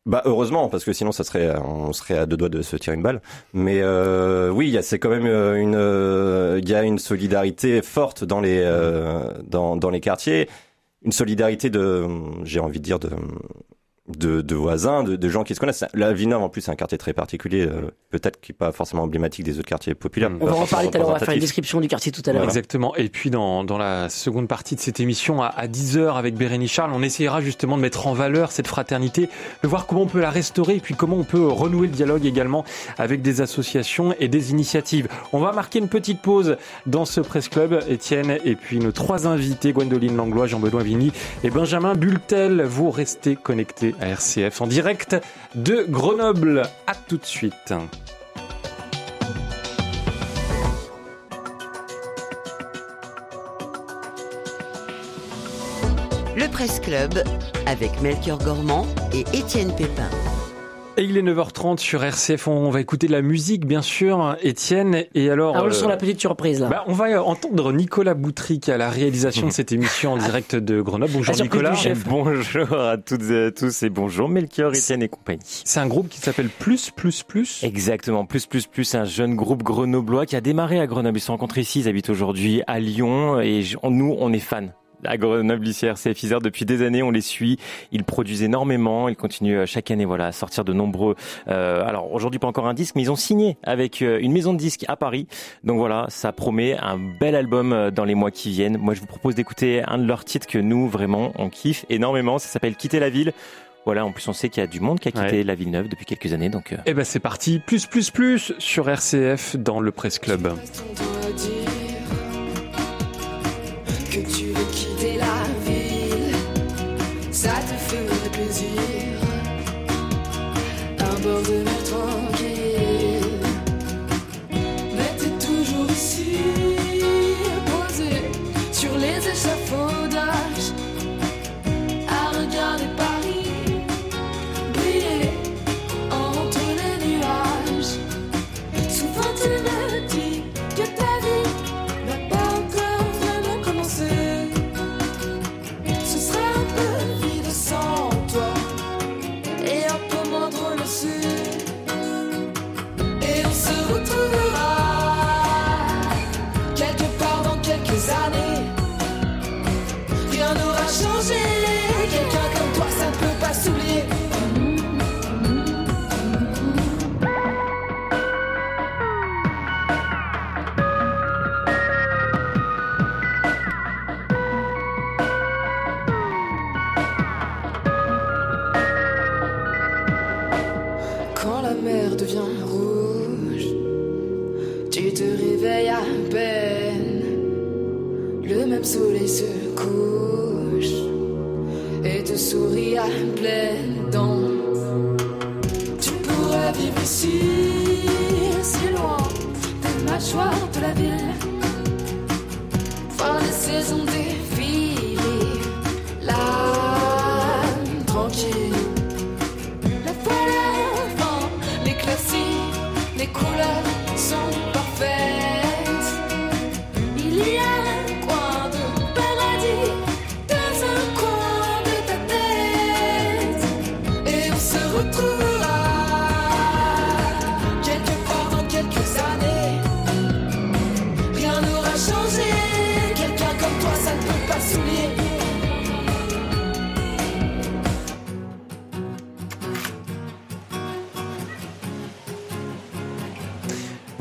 [0.07, 2.95] Bah heureusement parce que sinon ça serait on serait à deux doigts de se tirer
[2.95, 3.21] une balle.
[3.53, 8.23] Mais euh, oui, c'est quand même euh, une euh, il y a une solidarité forte
[8.23, 10.49] dans les euh, dans dans les quartiers,
[11.03, 12.07] une solidarité de
[12.43, 13.11] j'ai envie de dire de
[14.07, 15.85] de, de voisins, de, de, gens qui se connaissent.
[15.93, 19.03] La Villeneuve, en plus, c'est un quartier très particulier, euh, peut-être qui n'est pas forcément
[19.03, 20.31] emblématique des autres quartiers populaires.
[20.39, 22.23] On va en parler tout à l'heure, on va faire une description du quartier tout
[22.25, 22.43] à l'heure.
[22.43, 22.95] Exactement.
[22.95, 26.71] Et puis, dans, dans la seconde partie de cette émission, à, à 10h avec Bérénice
[26.71, 29.29] Charles, on essayera justement de mettre en valeur cette fraternité,
[29.61, 32.25] de voir comment on peut la restaurer, et puis comment on peut renouer le dialogue
[32.25, 32.65] également
[32.97, 35.07] avec des associations et des initiatives.
[35.31, 39.27] On va marquer une petite pause dans ce Presse Club, Étienne, et puis nos trois
[39.27, 41.11] invités, Gwendoline Langlois, Jean-Benoît Vigny
[41.43, 42.63] et Benjamin Bultel.
[42.63, 45.15] Vous restez connectés à RCF en direct
[45.55, 46.63] de Grenoble.
[46.87, 47.73] À tout de suite.
[56.35, 57.23] Le Presse Club
[57.65, 60.09] avec Melchior Gormand et Étienne Pépin.
[61.01, 62.47] Et il est 9h30 sur RCF.
[62.47, 65.05] On va écouter de la musique, bien sûr, Étienne.
[65.15, 66.69] Et alors, ah, euh, sur la petite surprise là.
[66.69, 70.55] Bah, on va entendre Nicolas Boutry qui a la réalisation de cette émission en direct
[70.55, 71.11] de Grenoble.
[71.11, 71.73] Bonjour Nicolas.
[72.05, 75.41] Bonjour à toutes et à tous et bonjour Melchior, Étienne et compagnie.
[75.43, 77.63] C'est un groupe qui s'appelle Plus Plus Plus.
[77.63, 81.17] Exactement, Plus Plus Plus, un jeune groupe grenoblois qui a démarré à Grenoble.
[81.17, 84.67] Ils se sont rencontrés ici, ils habitent aujourd'hui à Lyon et nous, on est fans
[85.05, 87.57] à Grenoble ici RCF Isère depuis des années on les suit.
[87.91, 89.09] Ils produisent énormément.
[89.09, 91.15] Ils continuent euh, chaque année voilà à sortir de nombreux
[91.47, 94.53] euh, alors aujourd'hui pas encore un disque mais ils ont signé avec euh, une maison
[94.53, 95.27] de disques à Paris.
[95.63, 98.77] Donc voilà ça promet un bel album euh, dans les mois qui viennent.
[98.77, 102.39] Moi je vous propose d'écouter un de leurs titres que nous vraiment on kiffe énormément.
[102.39, 103.33] Ça s'appelle Quitter la ville.
[103.85, 105.43] Voilà, en plus on sait qu'il y a du monde qui a quitté ouais.
[105.43, 106.71] la Villeneuve depuis quelques années, donc.
[106.71, 106.77] Euh...
[106.85, 110.53] Eh ben c'est parti, plus plus plus sur RCF dans le Presse Club.
[114.11, 114.50] Que tu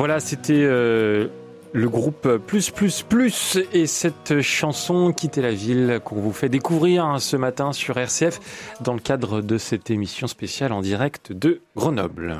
[0.00, 1.26] Voilà, c'était euh,
[1.74, 7.04] le groupe Plus Plus Plus et cette chanson Quitter la ville qu'on vous fait découvrir
[7.04, 8.40] hein, ce matin sur RCF
[8.80, 12.38] dans le cadre de cette émission spéciale en direct de Grenoble.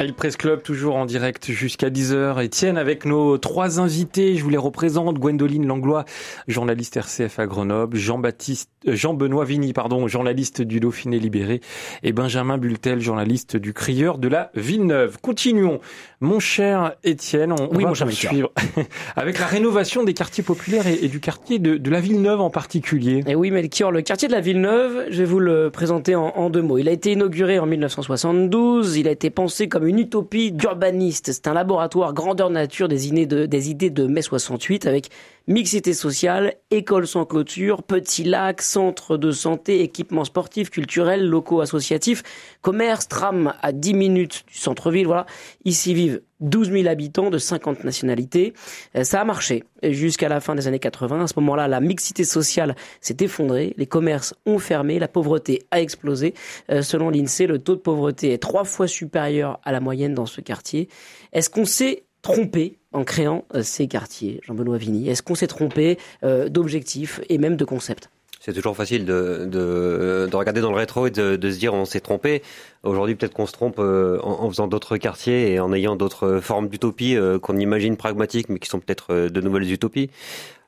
[0.00, 2.42] Le Presse Club, toujours en direct jusqu'à 10h.
[2.42, 5.18] Étienne, avec nos trois invités, je vous les représente.
[5.18, 6.04] Gwendoline Langlois,
[6.48, 7.96] journaliste RCF à Grenoble.
[7.96, 11.60] Jean-Baptiste, euh, Jean-Benoît Vigny, pardon, journaliste du Dauphiné Libéré.
[12.02, 15.18] Et Benjamin Bultel, journaliste du Crieur de la Villeneuve.
[15.22, 15.80] Continuons.
[16.20, 18.50] Mon cher Étienne, on, Oui, va mon cher poursuivre
[19.16, 22.50] avec la rénovation des quartiers populaires et, et du quartier de, de la Villeneuve en
[22.50, 23.22] particulier.
[23.28, 26.50] Et oui, Melchior, le quartier de la Villeneuve, je vais vous le présenter en, en
[26.50, 26.78] deux mots.
[26.78, 28.96] Il a été inauguré en 1972.
[28.96, 31.32] Il a été pensé comme une utopie d'urbaniste.
[31.32, 33.26] C'est un laboratoire grandeur nature des idées
[33.90, 35.10] de, mai 68 avec
[35.46, 42.22] mixité sociale, école sans clôture, petits lacs, centre de santé, équipements sportifs, culturels, locaux associatifs,
[42.62, 45.06] commerce, tram à 10 minutes du centre-ville.
[45.06, 45.26] Voilà.
[45.64, 48.54] Ici vivent 12 000 habitants de 50 nationalités.
[48.96, 51.24] Euh, Ça a marché jusqu'à la fin des années 80.
[51.24, 55.80] À ce moment-là, la mixité sociale s'est effondrée, les commerces ont fermé, la pauvreté a
[55.80, 56.34] explosé.
[56.70, 60.26] Euh, selon l'INSEE, le taux de pauvreté est trois fois supérieur à la moyenne dans
[60.26, 60.88] ce quartier.
[61.32, 62.78] Est-ce qu'on s'est trompé?
[62.94, 65.10] En créant euh, ces quartiers, Jean-Benoît Vigny?
[65.10, 68.08] Est-ce qu'on s'est trompé euh, d'objectifs et même de concepts?
[68.40, 71.86] C'est toujours facile de, de, de regarder dans le rétro et de, se dire on
[71.86, 72.42] s'est trompé.
[72.82, 76.40] Aujourd'hui, peut-être qu'on se trompe euh, en, en faisant d'autres quartiers et en ayant d'autres
[76.40, 80.10] formes d'utopie qu'on imagine pragmatiques, mais qui sont peut-être de nouvelles utopies.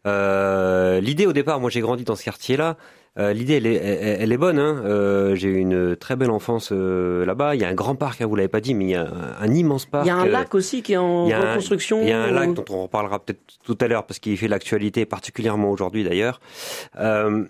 [0.07, 2.77] Euh, L'idée au départ, moi j'ai grandi dans ce quartier-là.
[3.19, 4.59] Euh, L'idée, elle est, elle, elle est bonne.
[4.59, 4.83] Hein.
[4.85, 7.55] Euh, j'ai eu une très belle enfance euh, là-bas.
[7.55, 9.03] Il y a un grand parc, hein, vous l'avez pas dit, mais il y a
[9.03, 10.05] un, un immense parc.
[10.05, 12.03] Il y a un lac aussi qui est en reconstruction.
[12.03, 14.49] Il y a un lac dont on reparlera peut-être tout à l'heure parce qu'il fait
[14.49, 16.40] l'actualité particulièrement aujourd'hui d'ailleurs.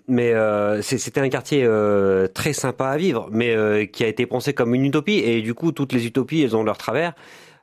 [0.07, 0.33] Mais
[0.81, 1.67] c'était un quartier
[2.33, 5.19] très sympa à vivre, mais qui a été pensé comme une utopie.
[5.19, 7.13] Et du coup, toutes les utopies, elles ont leur travers.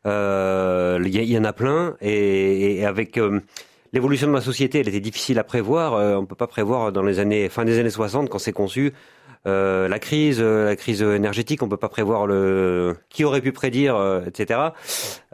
[0.05, 1.97] Il y, en a plein.
[2.03, 3.19] Et, et avec
[3.95, 5.95] l'évolution de la société, elle était difficile à prévoir.
[5.95, 8.93] Euh, on peut pas prévoir dans les années fin des années 60 quand c'est conçu.
[9.47, 13.53] Euh, la crise, euh, la crise énergétique, on peut pas prévoir le qui aurait pu
[13.53, 14.61] prédire, euh, etc.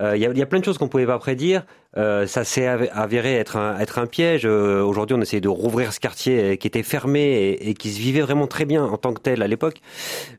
[0.00, 1.64] Euh, Il y, a, plein de choses qu'on pouvait pas prédire.
[1.96, 4.42] Euh, ça s'est avéré être un, être un piège.
[4.44, 8.20] Euh, Aujourd'hui, on essaie de rouvrir ce quartier qui était fermé et, qui se vivait
[8.20, 9.80] vraiment très bien en tant que tel à l'époque.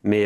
[0.03, 0.25] Mais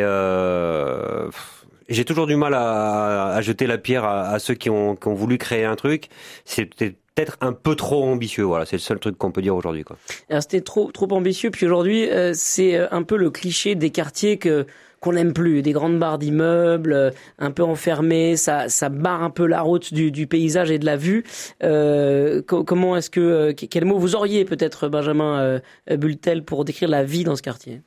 [1.88, 5.08] j'ai toujours du mal à, à jeter la pierre à, à ceux qui ont, qui
[5.08, 6.10] ont voulu créer un truc.
[6.45, 8.43] C'était peut-être un peu trop ambitieux.
[8.43, 9.84] Voilà, c'est le seul truc qu'on peut dire aujourd'hui.
[9.84, 9.97] Quoi.
[10.30, 11.49] Alors, C'était trop trop ambitieux.
[11.49, 14.65] Puis aujourd'hui, euh, c'est euh, un peu le cliché des quartiers que
[15.01, 19.30] qu'on n'aime plus, des grandes barres d'immeubles, euh, un peu enfermées, ça ça barre un
[19.30, 21.23] peu la route du, du paysage et de la vue.
[21.63, 25.39] Euh, co- comment est-ce que euh, quel mot vous auriez peut-être Benjamin
[25.91, 27.82] euh, Bultel pour décrire la vie dans ce quartier?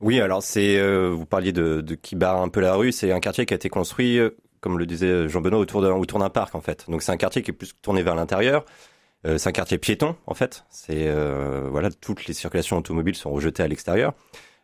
[0.00, 3.12] Oui, alors c'est, euh, vous parliez de, de qui barre un peu la rue, c'est
[3.12, 4.18] un quartier qui a été construit,
[4.64, 6.86] comme le disait Jean-Benoît, autour d'un parc en fait.
[6.88, 8.64] Donc c'est un quartier qui est plus tourné vers l'intérieur.
[9.26, 10.64] Euh, c'est un quartier piéton en fait.
[10.70, 14.14] C'est euh, voilà, toutes les circulations automobiles sont rejetées à l'extérieur.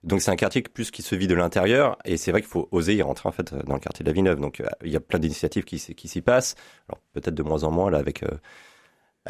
[0.03, 2.67] Donc c'est un quartier plus qui se vit de l'intérieur et c'est vrai qu'il faut
[2.71, 4.41] oser y rentrer en fait dans le quartier de la Villeneuve.
[4.41, 6.55] Donc euh, il y a plein d'initiatives qui, qui s'y passent.
[6.89, 8.25] Alors peut-être de moins en moins là avec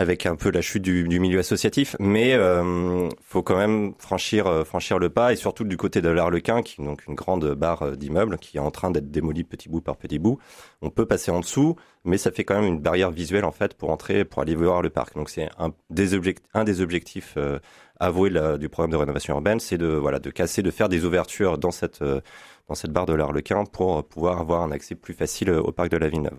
[0.01, 4.65] avec un peu la chute du, milieu associatif, mais euh, faut quand même franchir euh,
[4.65, 7.83] franchir le pas et surtout du côté de l'Arlequin, qui est donc une grande barre
[7.83, 10.39] euh, d'immeubles qui est en train d'être démolie petit bout par petit bout.
[10.81, 13.75] On peut passer en dessous, mais ça fait quand même une barrière visuelle en fait
[13.75, 15.17] pour entrer, pour aller voir le parc.
[15.17, 17.59] Donc c'est un des objectifs, euh,
[17.99, 21.59] avoués du programme de rénovation urbaine, c'est de voilà de casser, de faire des ouvertures
[21.59, 25.73] dans cette dans cette barre de l'Arlequin pour pouvoir avoir un accès plus facile au
[25.73, 26.39] parc de la Villeneuve.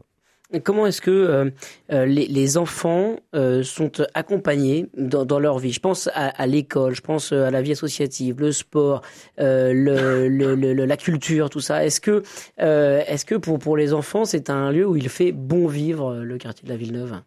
[0.63, 1.49] Comment est-ce que euh,
[1.93, 5.71] euh, les, les enfants euh, sont accompagnés dans, dans leur vie?
[5.71, 9.01] Je pense à, à l'école, je pense à la vie associative, le sport,
[9.39, 11.85] euh, le, le, le- le- la culture, tout ça.
[11.85, 12.23] Est-ce que,
[12.61, 16.15] euh, est-ce que pour, pour les enfants, c'est un lieu où il fait bon vivre
[16.15, 17.21] le quartier de la Villeneuve?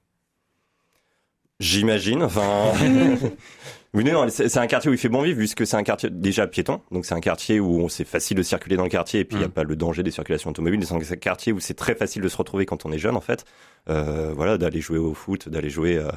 [1.61, 2.23] J'imagine.
[2.23, 2.73] Enfin,
[4.03, 6.47] mais non, c'est un quartier où il fait bon vivre, puisque c'est un quartier déjà
[6.49, 6.81] piéton.
[6.91, 9.39] Donc c'est un quartier où c'est facile de circuler dans le quartier et puis il
[9.39, 9.53] n'y a Mm.
[9.53, 10.85] pas le danger des circulations automobiles.
[10.85, 13.21] C'est un quartier où c'est très facile de se retrouver quand on est jeune, en
[13.21, 13.45] fait.
[13.89, 16.09] Euh, voilà, d'aller jouer au foot, d'aller jouer euh,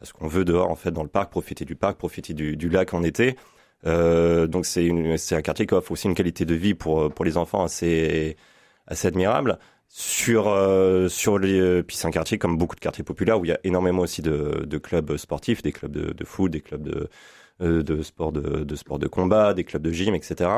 [0.00, 2.56] à ce qu'on veut dehors, en fait, dans le parc, profiter du parc, profiter du,
[2.56, 3.36] du lac en été.
[3.86, 4.90] Euh, donc c'est
[5.32, 8.36] un quartier qui offre aussi une qualité de vie pour pour les enfants assez
[8.88, 9.58] assez admirable.
[9.90, 13.44] Sur euh, sur les euh, puis c'est un quartier comme beaucoup de quartiers populaires où
[13.46, 16.60] il y a énormément aussi de, de clubs sportifs, des clubs de, de foot, des
[16.60, 17.08] clubs de
[17.62, 20.50] euh, de sport de, de sport de combat, des clubs de gym, etc.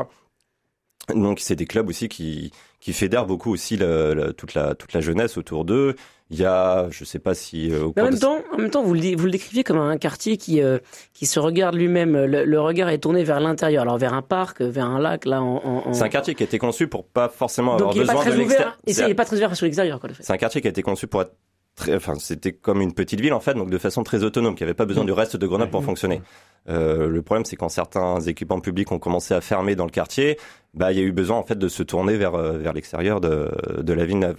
[1.15, 4.91] Donc c'est des clubs aussi qui qui fédèrent beaucoup aussi la- la- toute la toute
[4.91, 5.95] la jeunesse autour d'eux.
[6.33, 8.83] Il y a, je sais pas si euh, en même de- temps, en même temps,
[8.83, 10.79] vous le, vous le décriviez comme un quartier qui, euh,
[11.13, 12.13] qui se regarde lui-même.
[12.25, 15.41] Le, le regard est tourné vers l'intérieur, alors vers un parc, vers un lac, là,
[15.41, 15.57] en.
[15.57, 18.01] en- en- c'est un quartier qui a été conçu pour pas forcément Donc avoir il
[18.01, 18.77] est pas besoin très de l'extérieur.
[18.87, 20.23] Et c'est- pas très ouvert sur l'extérieur, quoi, le fait.
[20.23, 21.33] C'est un quartier qui a été conçu pour être
[21.75, 24.63] très, enfin, c'était comme une petite ville en fait, donc de façon très autonome, qui
[24.63, 26.21] avait pas besoin du reste de Grenoble pour fonctionner.
[26.69, 30.37] Euh, le problème, c'est quand certains équipements publics ont commencé à fermer dans le quartier,
[30.73, 33.19] bah, il y a eu besoin en fait de se tourner vers euh, vers l'extérieur
[33.21, 33.51] de
[33.81, 34.37] de la ville neuve.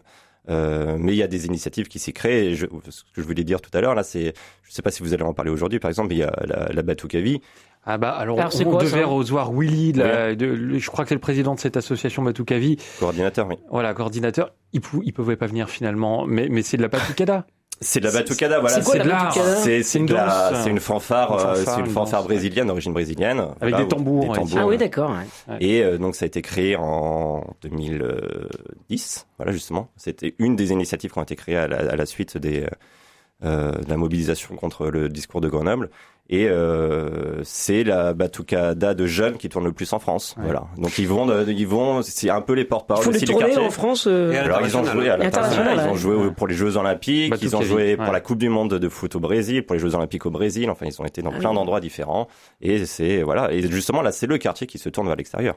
[0.48, 2.46] Euh, mais il y a des initiatives qui s'y créent.
[2.46, 4.90] Et je, ce que je voulais dire tout à l'heure, là, c'est, je sais pas
[4.90, 7.40] si vous allez en parler aujourd'hui, par exemple, il y a la, la Batukavi.
[7.84, 11.08] Ah bah alors, on quoi, devait recevoir Willy, de la- de- le- je crois que
[11.08, 13.56] c'est le président de cette association Batukavi, Coordinateur, oui.
[13.70, 14.52] voilà, coordinateur.
[14.72, 17.44] Il, pou, il pouvait pas venir finalement, mais, mais c'est de la batucada.
[17.80, 18.76] C'est de la batucada, voilà.
[18.76, 21.56] c'est quoi, la de batucada C'est C'est de la- c'est une fanfare, Une euh, fanfare,
[21.74, 23.40] c'est une une fanfare danse, brésilienne, d'origine brésilienne.
[23.40, 25.10] Avec Voilà, des tambours, des tambours, Ah oui, d'accord.
[25.48, 25.56] ouais.
[25.60, 29.88] Et euh, donc ça a été créé en 2010, voilà justement.
[29.96, 32.66] C'était une des initiatives qui ont été créées à la, à la suite des,
[33.44, 35.90] euh, de la mobilisation contre le discours de Grenoble.
[36.30, 40.34] Et euh, c'est la batucada de jeunes qui tourne le plus en France.
[40.38, 40.44] Ouais.
[40.44, 40.64] Voilà.
[40.78, 43.58] Donc ils vont, de- ils vont, c'est un peu les porte-parole les du tourner quartier.
[43.58, 44.06] en France.
[44.08, 45.98] euh, Alors ils ont joué à l'international, ils ont ouais.
[45.98, 47.96] joué pour les Jeux Olympiques, ils ont joué ouais.
[47.96, 50.70] pour la Coupe du Monde de foot au Brésil, pour les Jeux Olympiques au Brésil.
[50.70, 51.56] Enfin, ils ont été dans Ah plein oui.
[51.56, 52.28] d'endroits différents.
[52.62, 53.52] Et c'est voilà.
[53.52, 55.56] Et justement là, c'est le quartier qui se tourne vers l'extérieur.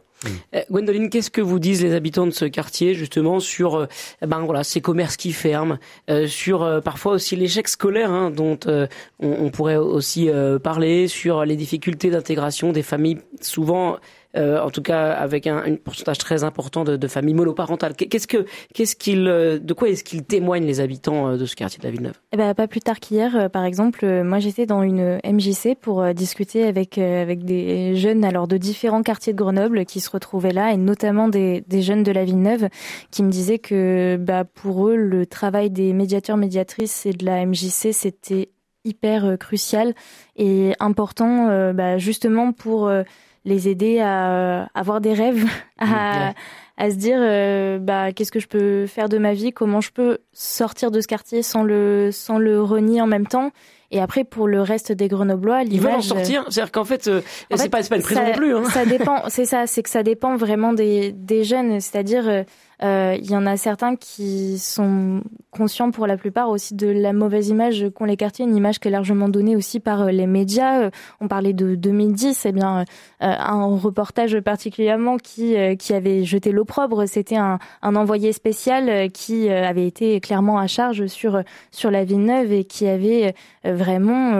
[0.55, 3.85] Euh, Gwendoline, qu'est-ce que vous disent les habitants de ce quartier justement sur euh,
[4.27, 5.77] ben voilà ces commerces qui ferment,
[6.09, 8.87] euh, sur euh, parfois aussi l'échec scolaire hein, dont euh,
[9.21, 13.97] on, on pourrait aussi euh, parler, sur les difficultés d'intégration des familles souvent.
[14.35, 17.95] euh, en tout cas, avec un, pourcentage très important de, familles monoparentales.
[17.95, 21.79] Qu'est-ce que, qu'est-ce euh, de quoi est-ce qu'ils témoignent les habitants euh, de ce quartier
[21.79, 22.15] de la Villeneuve?
[22.31, 25.75] Eh ben, pas plus tard qu'hier, euh, par exemple, euh, moi j'étais dans une MJC
[25.79, 29.99] pour euh, discuter avec euh, avec des jeunes alors de différents quartiers de Grenoble qui
[29.99, 32.67] se retrouvaient là et notamment des, des jeunes de la Villeneuve
[33.11, 37.45] qui me disaient que bah pour eux le travail des médiateurs médiatrices et de la
[37.45, 38.49] MJC c'était
[38.85, 39.93] hyper euh, crucial
[40.37, 43.03] et important euh, bah, justement pour euh,
[43.43, 45.45] les aider à avoir des rêves,
[45.79, 45.85] à,
[46.29, 46.33] Ouais.
[46.77, 49.91] à se dire euh, bah qu'est-ce que je peux faire de ma vie, comment je
[49.91, 53.51] peux sortir de ce quartier sans le sans le renier en même temps.
[53.91, 57.21] Et après pour le reste des Grenoblois, Ils veulent en sortir, c'est-à-dire qu'en fait, euh,
[57.55, 58.55] c'est pas, pas une prison ça, non plus.
[58.55, 58.63] Hein.
[58.71, 61.79] Ça dépend, c'est ça, c'est que ça dépend vraiment des, des jeunes.
[61.79, 62.43] C'est-à-dire, euh,
[62.83, 65.21] euh, il y en a certains qui sont
[65.51, 68.89] conscients pour la plupart aussi de la mauvaise image qu'ont les quartiers, une image qui
[68.89, 70.81] est largement donnée aussi par euh, les médias.
[70.81, 70.89] Euh,
[71.21, 72.85] On parlait de 2010, eh bien,
[73.19, 80.19] un reportage particulièrement qui, qui avait jeté l'opprobre, c'était un, envoyé spécial qui avait été
[80.19, 84.31] clairement à charge sur, sur la Villeneuve et qui avait vraiment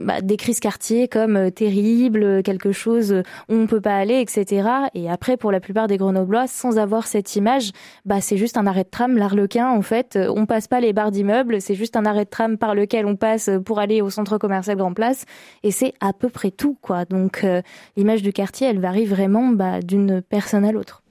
[0.00, 4.68] bah, décrit ce quartier comme terrible, quelque chose où on peut pas aller, etc.
[4.94, 7.47] Et après, pour la plupart des Grenoblois, sans avoir cette image,
[8.04, 9.68] bah c'est juste un arrêt de tram, l'Arlequin.
[9.68, 12.58] En fait, Euh, on passe pas les barres d'immeubles, c'est juste un arrêt de tram
[12.58, 15.24] par lequel on passe pour aller au centre commercial Grand Place,
[15.62, 17.04] et c'est à peu près tout, quoi.
[17.04, 17.62] Donc euh,
[17.96, 21.02] l'image du quartier, elle varie vraiment bah, d'une personne à l'autre.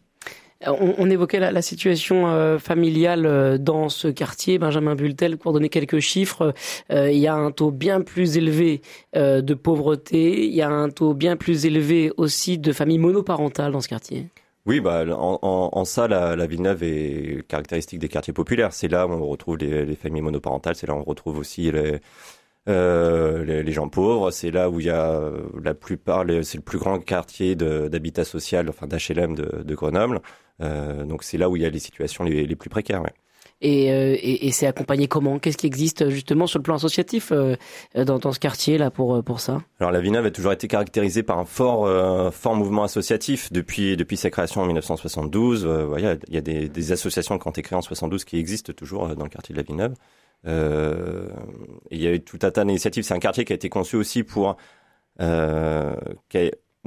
[0.65, 4.57] On, évoquait la, situation euh, familiale euh, dans ce quartier.
[4.57, 6.55] Benjamin Bultel, pour donner quelques chiffres,
[6.91, 8.81] euh, il y a un taux bien plus élevé
[9.15, 10.47] euh, de pauvreté.
[10.47, 14.29] Il y a un taux bien plus élevé aussi de familles monoparentales dans ce quartier.
[14.67, 15.39] Oui, bah, en,
[15.71, 18.73] en, ça, la, la Villeneuve est caractéristique des quartiers populaires.
[18.73, 21.71] C'est là où on retrouve les, les familles monoparentales, c'est là où on retrouve aussi
[21.71, 22.01] les,
[22.67, 24.31] euh, gens pauvres.
[24.31, 28.25] C'est là où il y a euh, la plupart, c'est le plus grand quartier d'habitat
[28.25, 30.21] social, enfin d'HLM de, de Grenoble.
[30.61, 33.01] Euh, donc c'est là où il y a les situations les, les plus précaires.
[33.01, 33.13] Ouais.
[33.59, 35.39] Et, euh, et, et c'est accompagné comment?
[35.39, 37.55] Qu'est-ce qui existe justement sur le plan associatif euh,
[37.95, 39.61] dans, dans ce quartier là pour pour ça?
[39.79, 43.97] Alors la Villeneuve a toujours été caractérisée par un fort, euh, fort mouvement associatif depuis
[43.97, 45.65] depuis sa création en 1972.
[45.65, 48.37] Euh, voilà, il y a des, des associations qui ont été créées en 72 qui
[48.37, 49.95] existent toujours euh, dans le quartier de la Villeneuve.
[50.45, 51.29] Euh,
[51.89, 53.03] il y a eu tout un tas d'initiatives.
[53.03, 54.55] C'est un quartier qui a été conçu aussi pour
[55.19, 55.95] euh,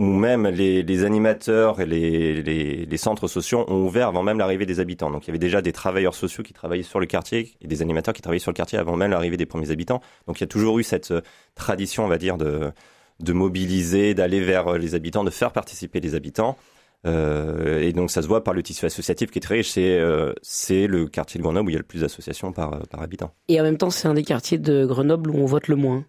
[0.01, 5.11] où même les, animateurs et les, centres sociaux ont ouvert avant même l'arrivée des habitants.
[5.11, 7.82] Donc il y avait déjà des travailleurs sociaux qui travaillaient sur le quartier et des
[7.82, 10.01] animateurs qui travaillaient sur le quartier avant même l'arrivée des premiers habitants.
[10.26, 11.20] Donc il y a toujours eu cette euh,
[11.55, 12.72] tradition, on va dire, de,
[13.30, 16.57] mobiliser, d'aller vers euh, les habitants, de faire participer les habitants.
[17.07, 19.70] Euh, et donc ça se voit par le tissu associatif qui est très riche.
[19.70, 23.34] C'est le quartier de Grenoble où il y a le plus d'associations par habitant.
[23.48, 26.07] Et en même temps, c'est un des quartiers de Grenoble où on vote le moins.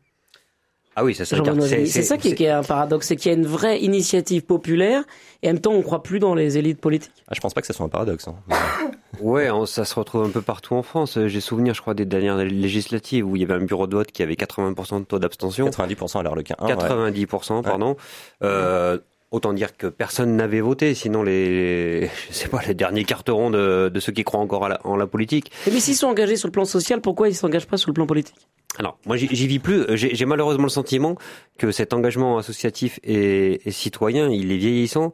[0.96, 1.38] Ah oui, ça c'est
[1.68, 1.88] Zélie.
[1.88, 4.42] C'est ça qui est, qui est un paradoxe, c'est qu'il y a une vraie initiative
[4.44, 5.04] populaire
[5.42, 7.24] et en même temps on croit plus dans les élites politiques.
[7.30, 8.28] Ah, je pense pas que ça soit un paradoxe.
[8.28, 8.36] hein.
[9.20, 11.18] Ouais, on- ça se retrouve un peu partout en France.
[11.18, 13.96] Euh, J'ai souvenir, je crois, des dernières législatives où il y avait un bureau de
[13.96, 15.68] vote qui avait 80% de taux d'abstention.
[15.70, 16.66] 90% à l'Arlequin 1.
[16.68, 16.74] ouais.
[16.76, 17.98] 90%, pardon.
[18.42, 18.98] Euh,
[19.32, 23.90] autant dire que personne n'avait voté, sinon les, je sais pas, les derniers carterons de,
[23.90, 25.52] de ceux qui croient encore à la- en la politique.
[25.72, 28.06] Mais s'ils sont engagés sur le plan social, pourquoi ils s'engagent pas sur le plan
[28.06, 28.36] politique?
[28.78, 29.84] Alors, moi, j'y vis plus.
[29.98, 31.18] J'ai malheureusement le sentiment
[31.58, 35.14] que cet engagement associatif et, et citoyen, il est vieillissant.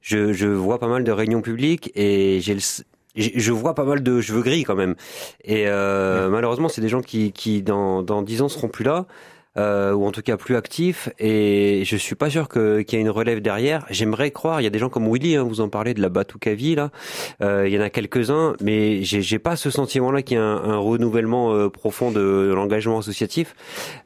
[0.00, 2.56] Je, je vois pas mal de réunions publiques et j'ai
[3.14, 4.94] je vois pas mal de cheveux gris quand même.
[5.44, 9.06] Et euh, malheureusement, c'est des gens qui, qui dans, dans 10 ans seront plus là.
[9.56, 11.08] Euh, ou en tout cas plus actif.
[11.18, 13.84] Et je suis pas sûr que qu'il y ait une relève derrière.
[13.90, 14.60] J'aimerais croire.
[14.60, 16.90] Il y a des gens comme Willy, hein, vous en parlez de la Batoukavi là.
[17.42, 20.44] Euh, il y en a quelques-uns, mais j'ai j'ai pas ce sentiment-là qu'il y a
[20.44, 23.54] un, un renouvellement euh, profond de, de l'engagement associatif.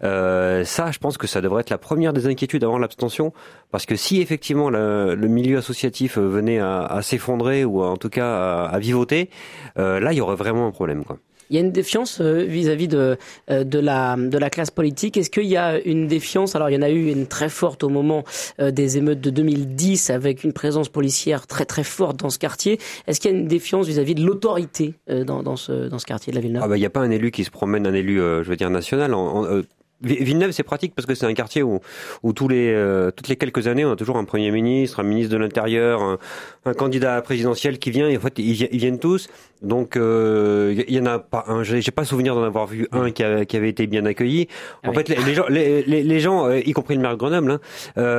[0.03, 3.33] Euh, ça, je pense que ça devrait être la première des inquiétudes avant l'abstention,
[3.71, 7.97] parce que si effectivement le, le milieu associatif euh, venait à, à s'effondrer ou en
[7.97, 9.31] tout cas à, à vivoter,
[9.79, 11.05] euh, là il y aurait vraiment un problème.
[11.05, 11.19] Quoi.
[11.51, 13.17] Il y a une défiance euh, vis-à-vis de
[13.51, 15.17] euh, de la de la classe politique.
[15.17, 16.57] Est-ce qu'il y a une défiance?
[16.57, 18.25] Alors il y en a eu une très forte au moment
[18.61, 22.79] euh, des émeutes de 2010 avec une présence policière très très forte dans ce quartier.
[23.07, 26.33] Est-ce qu'il y a une défiance vis-à-vis de l'autorité dans dans ce dans ce quartier
[26.33, 27.95] de la Villeneuve Ah bah il n'y a pas un élu qui se promène, un
[27.95, 29.15] élu, je veux dire national.
[29.15, 29.61] En, en,
[30.03, 31.81] Vi- Villeneuve, c'est pratique parce que c'est un quartier où,
[32.23, 35.05] où tous les, euh, toutes les quelques années, on a toujours un premier ministre, un
[35.05, 36.19] ministre de l'Intérieur,
[36.67, 38.07] un, candidat présidentiel qui vient.
[38.07, 39.29] Et en fait, ils viennent tous.
[39.63, 41.63] Donc, euh, il y, y en a pas un.
[41.63, 44.49] J'ai pas souvenir d'en avoir vu un qui, a- qui avait été bien accueilli.
[44.83, 44.97] Ah En oui.
[44.97, 47.51] fait, les, les gens, les, les, les gens, euh, y compris le maire de Grenoble,
[47.53, 47.61] hein,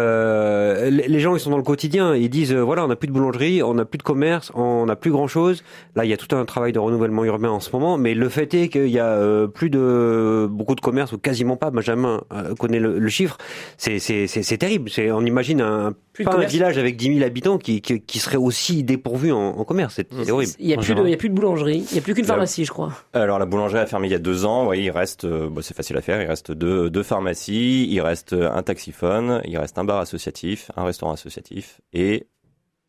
[0.02, 2.16] euh, les, gens, ils sont dans le quotidien.
[2.16, 4.86] Ils disent, euh, voilà, on n'a plus de boulangerie, on n'a plus de commerce, on
[4.86, 5.64] n'a plus grand chose.
[5.96, 8.30] Là, il y a tout un travail de renouvellement urbain en ce moment, mais le
[8.30, 11.70] fait est qu'il y a euh, plus de beaucoup de commerces ou quasiment pas.
[11.72, 13.38] Benjamin euh, connaît le, le chiffre.
[13.78, 14.90] C'est c'est terrible.
[14.90, 18.20] C'est on imagine un Plus pas un village avec 10 000 habitants qui qui, qui
[18.20, 19.96] serait aussi dépourvu en, en commerce.
[19.96, 20.52] C'est horrible.
[20.60, 21.86] Il y a plus de il y a plus de boulangerie.
[21.92, 22.92] Il y a plus qu'une Il y a- pharmacie, je crois.
[23.14, 24.68] Alors la boulangerie a fermé il y a deux ans.
[24.68, 26.22] Oui, il reste, euh, bah, c'est facile à faire.
[26.22, 30.84] Il reste deux, deux pharmacies, il reste un taxiphone, il reste un bar associatif, un
[30.86, 32.28] restaurant associatif et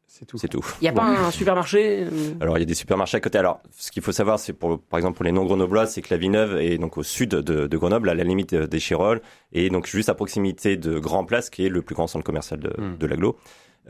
[0.07, 0.39] C'est tout.
[0.39, 0.65] c'est tout.
[0.81, 2.05] Il y a pas un supermarché.
[2.05, 3.39] euh, Alors il y a des supermarchés à côté.
[3.39, 6.09] Alors ce qu'il faut savoir, c'est pour par exemple pour les non grenoblois, c'est que
[6.13, 9.21] la Villeneuve est donc au sud de, de Grenoble, à la limite des Chirolles,
[9.53, 12.59] et donc juste à proximité de Grand Place, qui est le plus grand centre commercial
[12.61, 12.97] de, Hmm.
[12.99, 13.37] de l'agglo,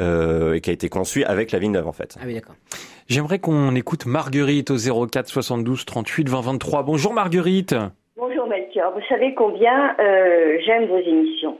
[0.01, 2.16] euh, et qui a été conçu avec la Villeneuve en fait.
[2.20, 2.55] Ah oui, d'accord.
[3.09, 6.82] J'aimerais qu'on écoute Marguerite au 04 72 38 20 23.
[6.82, 7.74] Bonjour Marguerite.
[8.16, 11.59] Bonjour Melchior, vous savez combien euh, j'aime vos émissions.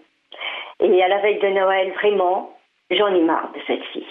[0.81, 2.57] Et à la veille de Noël, vraiment,
[2.91, 4.05] j'en ai marre de celle-ci.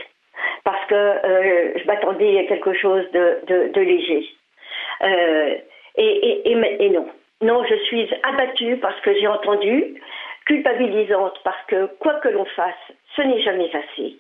[0.64, 4.26] Parce que euh, je m'attendais à quelque chose de, de, de léger.
[5.04, 5.56] Euh,
[5.96, 7.08] et, et, et, et non.
[7.42, 10.02] Non, je suis abattue parce que j'ai entendu,
[10.48, 12.74] culpabilisante parce que quoi que l'on fasse,
[13.16, 14.18] ce n'est jamais assez.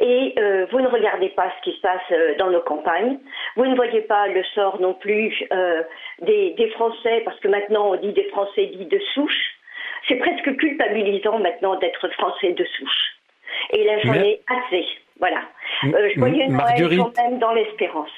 [0.00, 3.18] Et euh, vous ne regardez pas ce qui se passe euh, dans nos campagnes.
[3.56, 5.82] Vous ne voyez pas le sort non plus euh,
[6.20, 9.54] des, des Français, parce que maintenant on dit des Français dits de souche.
[10.08, 13.12] C'est presque culpabilisant maintenant d'être Français de souche.
[13.70, 14.84] Et là, j'en ai assez.
[15.20, 15.42] Voilà.
[15.84, 16.98] Euh, Noël Marguerite.
[16.98, 18.10] quand même dans l'espérance.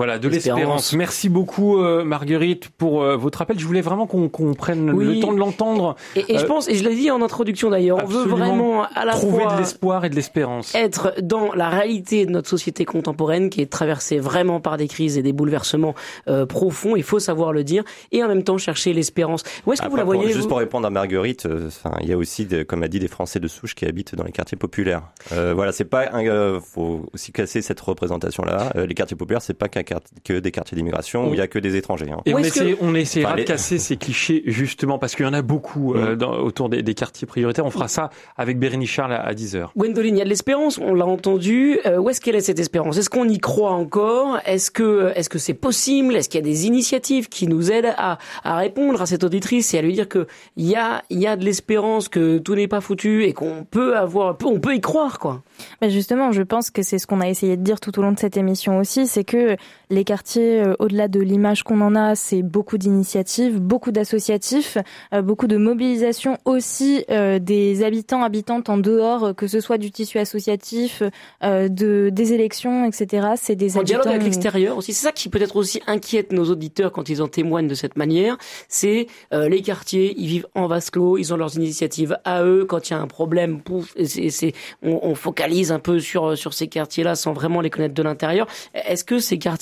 [0.00, 0.94] Voilà, de L'espérance.
[0.94, 3.58] Merci beaucoup euh, Marguerite pour euh, votre appel.
[3.58, 5.04] Je voulais vraiment qu'on prenne Oui.
[5.16, 7.68] le temps de l'entendre, Et, et je Euh, pense, et je l'ai dit en introduction
[7.68, 10.74] d'ailleurs, on veut absolument vraiment à la trouver fois de l'espoir et de l'espérance.
[10.74, 15.18] être dans la réalité de notre société contemporaine qui est traversée vraiment par des crises
[15.18, 15.94] et des bouleversements
[16.28, 19.42] euh, profonds, il faut savoir le dire, et en même temps chercher l'espérance.
[19.66, 21.68] Où est-ce que vous Après, la voyez pour- juste vous pour répondre à Marguerite, euh,
[22.00, 24.24] il y a aussi, des- comme a dit, des Français de souche qui habitent dans
[24.24, 25.02] les quartiers populaires.
[25.32, 28.72] Euh, voilà, c'est pas, un, euh, faut aussi casser cette représentation-là.
[28.76, 29.82] Euh, les quartiers populaires, c'est pas qu'un
[30.24, 32.10] que des quartiers d'immigration où il y a que des étrangers.
[32.10, 32.18] hein.
[32.26, 35.14] Et on, est-ce que- essaie- on essaiera Enfin, de les- casser ces clichés justement parce
[35.16, 37.66] qu'il y en a beaucoup euh, dans- autour des, des quartiers prioritaires.
[37.66, 39.68] On fera ça avec Bérénice Charles à, à 10h.
[39.76, 41.78] Gwendoline, il y a de l'espérance, on l'a entendu.
[41.86, 42.96] Euh, où est-ce qu'elle est cette espérance?
[42.98, 44.38] Est-ce qu'on y croit encore?
[44.46, 46.14] Est-ce que est-ce que c'est possible?
[46.16, 49.74] Est-ce qu'il y a des initiatives qui nous aident à, à répondre à cette auditrice
[49.74, 50.26] et à lui dire que
[50.56, 53.64] il y a il y a de l'espérance, que tout n'est pas foutu et qu'on
[53.68, 55.42] peut avoir, on peut y croire quoi?
[55.82, 58.12] Mais justement, je pense que c'est ce qu'on a essayé de dire tout au long
[58.12, 59.56] de cette émission aussi, c'est que
[59.88, 64.76] les quartiers, euh, au-delà de l'image qu'on en a, c'est beaucoup d'initiatives, beaucoup d'associatifs,
[65.14, 69.90] euh, beaucoup de mobilisation aussi euh, des habitants, habitantes en dehors, que ce soit du
[69.90, 71.02] tissu associatif,
[71.42, 73.28] euh, de des élections, etc.
[73.36, 76.92] C'est des En dialogue avec l'extérieur aussi, c'est ça qui peut-être aussi inquiète nos auditeurs
[76.92, 78.36] quand ils en témoignent de cette manière.
[78.68, 82.64] C'est euh, les quartiers, ils vivent en vase clos, ils ont leurs initiatives à eux.
[82.64, 84.52] Quand il y a un problème, pouf, et c'est-
[84.82, 88.46] on, on focalise un peu sur sur ces quartiers-là sans vraiment les connaître de l'intérieur.
[88.74, 89.59] Est-ce que ces quartiers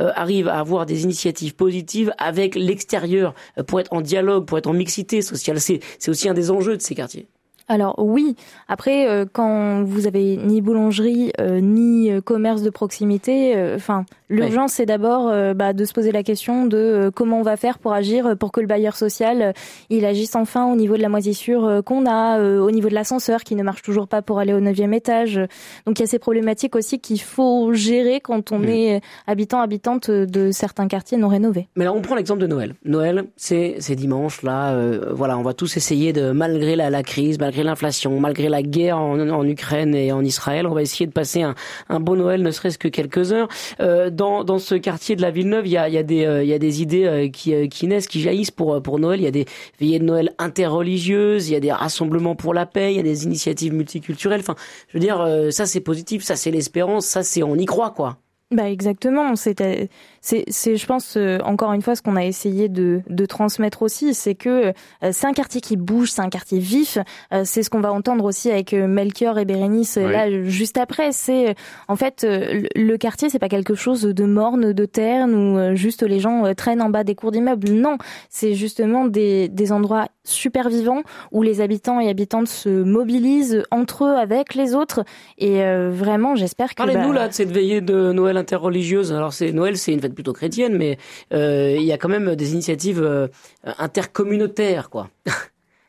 [0.00, 4.58] euh, arrivent à avoir des initiatives positives avec l'extérieur euh, pour être en dialogue, pour
[4.58, 7.26] être en mixité sociale c'est aussi un des enjeux de ces quartiers.
[7.68, 8.36] Alors oui,
[8.68, 14.04] après euh, quand vous avez ni boulangerie euh, ni euh, commerce de proximité, euh, enfin
[14.28, 17.78] l'urgence c'est d'abord euh, bah, de se poser la question de comment on va faire
[17.78, 19.54] pour agir pour que le bailleur social
[19.90, 23.42] il agisse enfin au niveau de la moisissure qu'on a, euh, au niveau de l'ascenseur
[23.42, 25.40] qui ne marche toujours pas pour aller au neuvième étage.
[25.86, 30.10] Donc il y a ces problématiques aussi qu'il faut gérer quand on est habitant habitante
[30.10, 31.68] de certains quartiers non rénovés.
[31.76, 32.74] Mais là, on prend l'exemple de Noël.
[32.84, 34.42] Noël, c'est c'est dimanche.
[34.42, 38.48] Là, euh, voilà, on va tous essayer de, malgré la, la crise, malgré l'inflation, malgré
[38.48, 40.66] la guerre en, Ukraine et en Israël.
[40.66, 41.54] On va essayer de passer un,
[41.88, 43.48] un beau Noël, ne serait-ce que quelques heures.
[43.80, 46.24] Euh, dans, dans ce quartier de la Villeneuve, il y a, il y a des,
[46.24, 48.98] euh, il y a des idées euh, qui, euh, qui naissent, qui jaillissent pour, pour
[48.98, 49.20] Noël.
[49.20, 49.46] Il y a des
[49.80, 53.04] veillées de Noël interreligieuses, il y a des rassemblements pour la paix, il y a
[53.04, 54.40] des initiatives multiculturelles.
[54.40, 54.56] Enfin,
[54.88, 58.18] je veux dire, ça c'est positif, ça c'est l'espérance, ça c'est on y croit quoi.
[58.52, 59.88] Bah exactement, c'est,
[60.20, 64.12] c'est, je pense, euh, encore une fois, ce qu'on a essayé de, de transmettre aussi,
[64.12, 64.72] c'est que euh,
[65.10, 66.98] c'est un quartier qui bouge, c'est un quartier vif.
[67.32, 71.12] Euh, c'est ce qu'on va entendre aussi avec Melchior et Bérénice là juste après.
[71.12, 71.54] C'est
[71.88, 76.20] en fait le quartier, c'est pas quelque chose de morne, de terne ou juste les
[76.20, 77.70] gens traînent en bas des cours d'immeubles.
[77.70, 77.96] Non,
[78.28, 84.04] c'est justement des, des endroits super vivants où les habitants et habitantes se mobilisent entre
[84.04, 85.04] eux avec les autres.
[85.38, 86.74] Et vraiment, j'espère que.
[86.76, 89.12] Parlez-nous bah, là de cette veillée de Noël interreligieuse.
[89.12, 90.98] Alors c'est Noël, c'est une fête plutôt chrétienne, mais
[91.32, 93.28] euh, il y a quand même des initiatives euh,
[93.64, 95.08] intercommunautaires, quoi.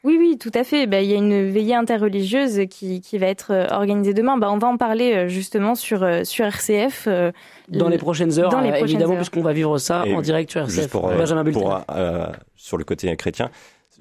[0.05, 0.85] Oui, oui, tout à fait.
[0.85, 4.37] Ben, il y a une veillée interreligieuse qui, qui va être euh, organisée demain.
[4.37, 7.07] Ben, on va en parler justement sur, sur RCF.
[7.69, 10.51] dans les prochaines heures, dans les prochaines évidemment, puisqu'on va vivre ça Et en direct
[10.51, 10.75] sur RCF.
[10.75, 12.27] Juste pour, Benjamin pour, euh,
[12.57, 13.49] sur le côté chrétien,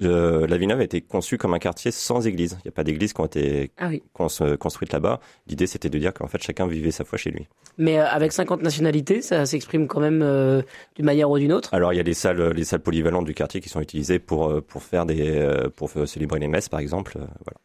[0.01, 2.57] euh, la Villeneuve a été conçue comme un quartier sans église.
[2.61, 4.03] Il n'y a pas d'église qui ont été Ah oui.
[4.12, 4.28] cons-
[4.59, 5.20] construites là-bas.
[5.47, 7.47] L'idée, c'était de dire qu'en fait, chacun vivait sa foi chez lui.
[7.78, 10.62] Mais euh, avec 50 nationalités, ça s'exprime quand même euh,
[10.97, 11.74] d'une manière ou d'une autre?
[11.74, 14.62] Alors, il y a les salles, les salles polyvalentes du quartier qui sont utilisées pour
[14.64, 17.12] pour faire des pour célébrer les messes, par exemple.
[17.14, 17.59] Voilà.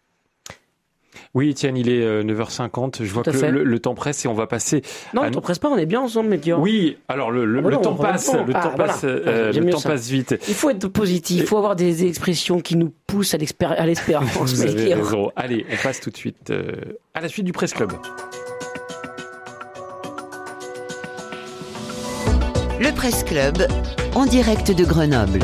[1.37, 3.03] Oui, Étienne, il est euh, 9h50.
[3.03, 4.81] Je vois que le, le temps presse et on va passer.
[5.13, 6.59] Non, Ah, ne t'en presse pas, on est bien ensemble, Melchior.
[6.59, 8.45] Oui, alors le, le, Ah bah le non, temps passe, le temps.
[8.45, 8.93] le Ah, temps voilà.
[8.93, 10.35] passe, euh, le temps passe vite.
[10.47, 13.77] Il faut être positif, il faut avoir des expressions qui nous poussent à l'espérance,
[14.39, 14.97] Vous avez Melchior.
[15.05, 15.31] raison.
[15.35, 16.71] Allez, on passe tout de suite euh,
[17.13, 17.91] à la suite du Presse Club.
[22.79, 23.57] Le Presse Club
[24.15, 25.41] en direct de Grenoble.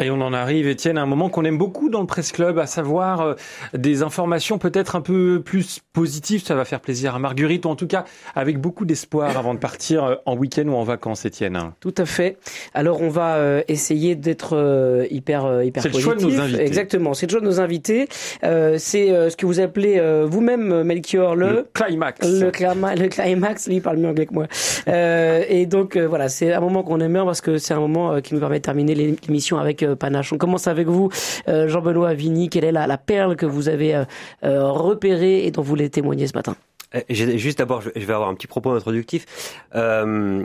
[0.00, 2.58] Et on en arrive, Étienne, à un moment qu'on aime beaucoup dans le Presse Club,
[2.58, 3.34] à savoir euh,
[3.74, 6.44] des informations peut-être un peu plus positives.
[6.44, 8.04] Ça va faire plaisir à Marguerite, ou en tout cas
[8.36, 11.58] avec beaucoup d'espoir avant de partir euh, en week-end ou en vacances, Étienne.
[11.80, 12.38] Tout à fait.
[12.74, 16.38] Alors on va euh, essayer d'être euh, hyper euh, hyper C'est le choix de positif.
[16.38, 16.62] nos invités.
[16.62, 18.08] Exactement, c'est le choix de nos invités.
[18.44, 22.20] Euh, c'est euh, ce que vous appelez euh, vous-même Melchior le Le climax.
[22.24, 24.46] le, clima- le climax, lui il parle mieux anglais que moi.
[24.86, 27.80] Euh, et donc euh, voilà, c'est un moment qu'on aime bien parce que c'est un
[27.80, 30.32] moment qui nous permet de terminer l'é- l'émission avec euh, panache.
[30.32, 31.10] On commence avec vous,
[31.48, 32.48] euh, Jean-Benoît Vigny.
[32.48, 34.04] Quelle est la, perle que vous avez euh,
[34.44, 36.56] euh, repérée et dont vous voulez témoigner ce matin
[36.94, 39.26] Euh, Juste d'abord, je vais avoir un petit propos introductif.
[39.74, 40.42] Euh,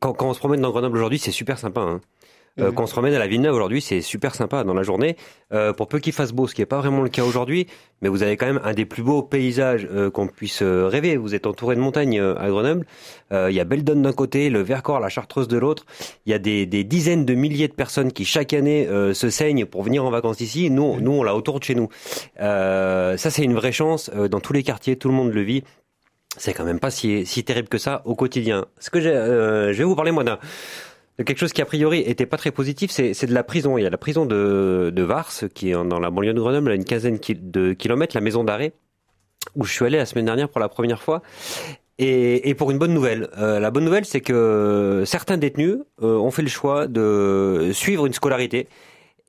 [0.00, 1.80] quand, quand on se promène dans Grenoble aujourd'hui, c'est super sympa.
[1.80, 2.00] Hein.
[2.58, 2.74] Euh, Mhm.
[2.74, 5.16] Quand on se promène à la Villeneuve aujourd'hui, c'est super sympa dans la journée.
[5.52, 7.66] Euh, pour peu qu'il fasse beau, ce qui n'est pas vraiment le cas aujourd'hui,
[8.02, 11.16] mais vous avez quand même un des plus beaux paysages euh, qu'on puisse rêver.
[11.16, 12.86] Vous êtes entouré de montagnes à Grenoble.
[13.32, 15.86] Il y a Beldon d'un côté, le Vercors, la Chartreuse de l'autre.
[16.26, 19.66] Il y a des, des dizaines de milliers de personnes qui chaque année se saignent
[19.66, 20.70] pour venir en vacances ici.
[20.70, 21.88] Nous, nous on l'a autour de chez nous.
[22.38, 24.10] Ça, c'est une vraie chance.
[24.10, 25.62] Dans tous les quartiers, tout le monde le vit.
[26.36, 28.66] C'est quand même pas si, si terrible que ça au quotidien.
[28.78, 30.38] Ce que j'ai, euh, je vais vous parler moi d'un
[31.18, 33.76] de quelque chose qui a priori était pas très positif, c'est de la prison.
[33.76, 36.70] Il y a la prison de, de Vars qui est dans la banlieue de Grenoble,
[36.70, 38.72] à une quinzaine de kilomètres, la maison d'arrêt
[39.56, 41.22] où je suis allé la semaine dernière pour la première fois.
[41.98, 46.16] Et, et pour une bonne nouvelle, Euh, la bonne nouvelle, c'est que certains détenus euh,
[46.16, 48.68] ont fait le choix de suivre une scolarité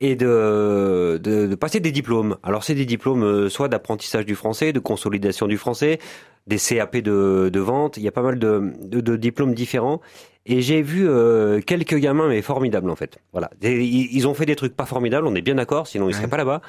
[0.00, 2.36] et de, de, de passer des diplômes.
[2.42, 5.98] Alors c'est des diplômes euh, soit d'apprentissage du français, de consolidation du français,
[6.46, 7.98] des CAP de, de vente.
[7.98, 10.00] Il y a pas mal de, de diplômes différents.
[10.44, 13.18] Et j'ai vu euh, quelques gamins mais formidables en fait.
[13.32, 16.14] Voilà, Et ils ont fait des trucs pas formidables, on est bien d'accord, sinon ils
[16.14, 16.62] seraient pas là-bas.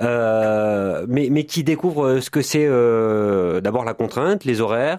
[0.00, 4.98] Euh, mais mais qui découvrent ce que c'est euh, d'abord la contrainte, les horaires,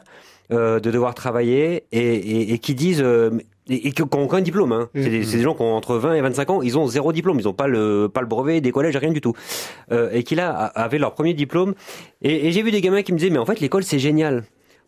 [0.52, 3.32] euh, de devoir travailler et, et, et qui disent euh,
[3.70, 4.72] et, qui qui ont aucun diplôme.
[4.72, 4.90] Hein.
[4.94, 7.12] C'est des, c'est des gens qui ont entre 20 et 25 ans, ils ont zéro
[7.12, 9.34] diplôme, ils ont pas le pas le brevet des collèges, rien du tout.
[9.92, 11.74] Euh, et qui là avaient leur premier diplôme.
[12.22, 14.44] Et, et j'ai vu des gamins qui me disaient mais en fait l'école c'est génial.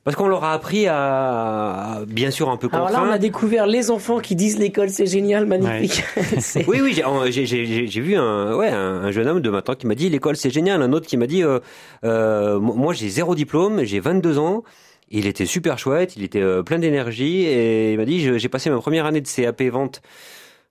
[0.06, 3.16] Parce qu'on leur a appris à, bien sûr un peu Alors là, on contraint.
[3.16, 6.04] a découvert les enfants qui disent l'école c'est génial, magnifique.
[6.68, 9.96] Oui, oui, j'ai- vu un, ouais, un, un jeune homme de 20 ans qui m'a
[9.96, 10.82] dit l'école c'est génial.
[10.84, 11.60] Un autre qui m'a dit euh,
[12.04, 14.64] euh, moi j'ai zéro diplôme, j'ai 22 ans.
[15.10, 18.70] Il était super chouette, il était euh, plein d'énergie et il m'a dit j'ai passé
[18.70, 20.02] ma première année de CAP vente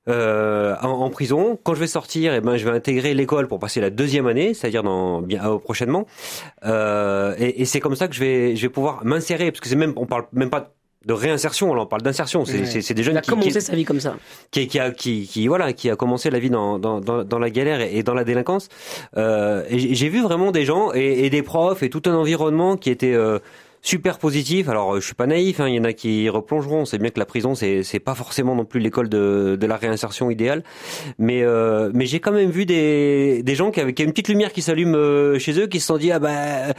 [0.08, 1.58] euh, en, en prison.
[1.62, 4.54] Quand je vais sortir, eh ben je vais intégrer l'école pour passer la deuxième année,
[4.54, 6.06] c'est-à-dire dans bien euh, prochainement.
[6.64, 9.68] Euh, et et c'est comme ça que je vais je vais pouvoir m'insérer parce que
[9.68, 10.72] c'est même on parle même pas
[11.06, 12.46] de réinsertion, on parle d'insertion.
[12.46, 12.80] C'est Ouais.
[12.80, 14.16] des Il jeunes a qui, commencé qui- sa vie comme ça.
[14.50, 17.38] qui, qui a qui, qui voilà qui a commencé la vie dans dans, dans, dans
[17.38, 18.68] la galère et, et dans la délinquance
[19.18, 22.14] euh, et j'ai j'ai vu vraiment des gens et, et des profs et tout un
[22.14, 23.38] environnement qui était euh,
[23.84, 24.68] super positif.
[24.68, 25.60] Alors, euh, je suis pas naïf.
[25.60, 26.84] hein, Il y en a qui replongeront.
[26.86, 29.76] C'est bien que la prison, c'est c'est pas forcément non plus l'école de, de la
[29.76, 30.64] réinsertion idéale.
[31.18, 34.10] Mais euh, mais j'ai quand même vu des des gens qui avaient qui a une
[34.12, 36.72] petite lumière qui s'allume euh, chez eux, qui se sont dit ah bah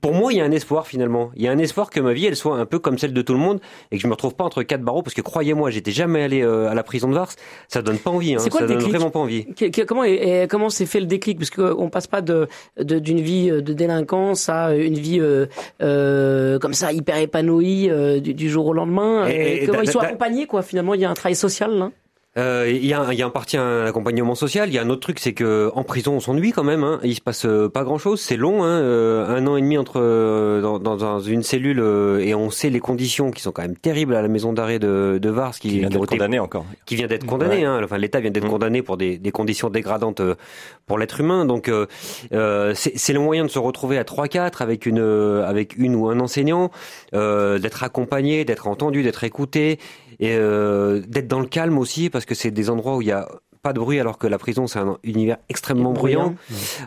[0.00, 1.30] pour moi, il y a un espoir finalement.
[1.36, 3.20] Il y a un espoir que ma vie, elle soit un peu comme celle de
[3.22, 5.02] tout le monde et que je me retrouve pas entre quatre barreaux.
[5.02, 7.30] Parce que croyez-moi, j'étais jamais allé euh, à la prison de Vars.
[7.68, 8.34] Ça donne pas envie.
[8.34, 8.38] Hein.
[8.40, 9.46] C'est quoi ça le donne déclic vraiment pas envie.
[9.86, 11.38] Comment est- comment s'est fait le déclic?
[11.38, 12.48] Parce qu'on passe pas de
[12.80, 15.46] d'une vie euh, de délinquance à une vie euh,
[15.82, 19.26] euh, comme ça hyper épanouie euh, du, du jour au lendemain.
[19.28, 21.90] Et- et comment ils sont accompagnés quoi Finalement, il y a un travail social là.
[22.38, 24.68] Euh, Il y, a, y a un parti un accompagnement social.
[24.68, 26.82] Il y a un autre truc, c'est que en prison, on s'ennuie quand même.
[26.82, 26.98] Hein.
[27.04, 28.20] Il se passe euh, pas grand-chose.
[28.20, 31.80] C'est long, hein, euh, un an et demi entre euh, dans, dans, une cellule
[32.22, 35.18] et on sait les conditions qui sont quand même terribles à la maison d'arrêt de,
[35.20, 36.64] de Vars, qui, Qui vient d'être condamné encore.
[36.86, 37.56] qui vient d'être condamné.
[37.58, 37.64] Ouais.
[37.64, 37.80] Hein.
[37.84, 38.50] Enfin, l'État vient d'être Mm.
[38.50, 40.22] condamné pour des, des conditions dégradantes
[40.86, 41.44] pour l'être humain.
[41.44, 41.70] Donc,
[42.30, 45.00] c'est le moyen de se retrouver à 3-4 avec une
[45.46, 46.70] avec une ou un enseignant,
[47.14, 49.78] euh, d'être accompagné, d'être entendu, d'être écouté
[50.22, 53.12] et euh, d'être dans le calme aussi parce que c'est des endroits où il y
[53.12, 53.28] a
[53.60, 56.36] pas de bruit alors que la prison c'est un univers extrêmement bruyant.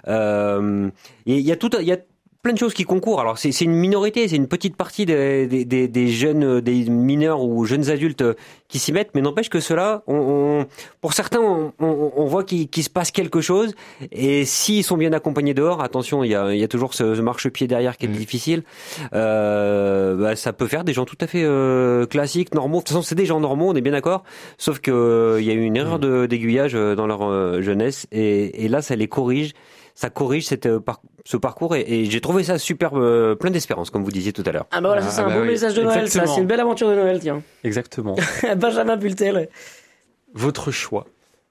[0.08, 0.90] Euh,
[1.26, 1.98] et il y a tout, il y a
[2.46, 3.20] plein de choses qui concourent.
[3.20, 6.86] Alors c'est c'est une minorité, c'est une petite partie des, des, des, des jeunes, des
[6.92, 8.24] mineurs ou jeunes adultes
[8.68, 10.66] qui s'y mettent, mais n'empêche que cela, on, on-
[11.02, 13.74] pour certains, on, on, on voit qu'il qu'il se passe quelque chose.
[14.12, 17.20] Et s'ils sont bien accompagnés dehors, attention, il y a, il y a toujours ce,
[17.20, 18.14] marchepied derrière qui est Mm.
[18.14, 18.64] difficile.
[19.14, 22.78] Euh, bah, ça peut faire des gens tout à fait euh, classiques, normaux.
[22.78, 24.24] De toute façon, c'est des gens normaux, on est bien d'accord.
[24.60, 27.62] Sauf que euh, il y a eu une erreur de d'aiguillage euh, dans leur euh,
[27.62, 29.54] jeunesse, et, et là, ça les corrige.
[29.98, 33.50] Ça corrige cette, euh, par- ce parcours et, et j'ai trouvé ça super, euh, plein
[33.50, 34.68] d'espérance, comme vous disiez tout à l'heure.
[34.72, 35.48] Ah bah voilà, ça Ah, c'est un bah beau oui.
[35.48, 36.02] message de Noël, ça.
[36.02, 36.36] Exactement.
[36.36, 37.42] C'est une belle aventure de Noël, tiens.
[37.64, 38.16] Exactement.
[38.58, 39.48] Benjamin Bultel.
[40.34, 41.06] Votre choix.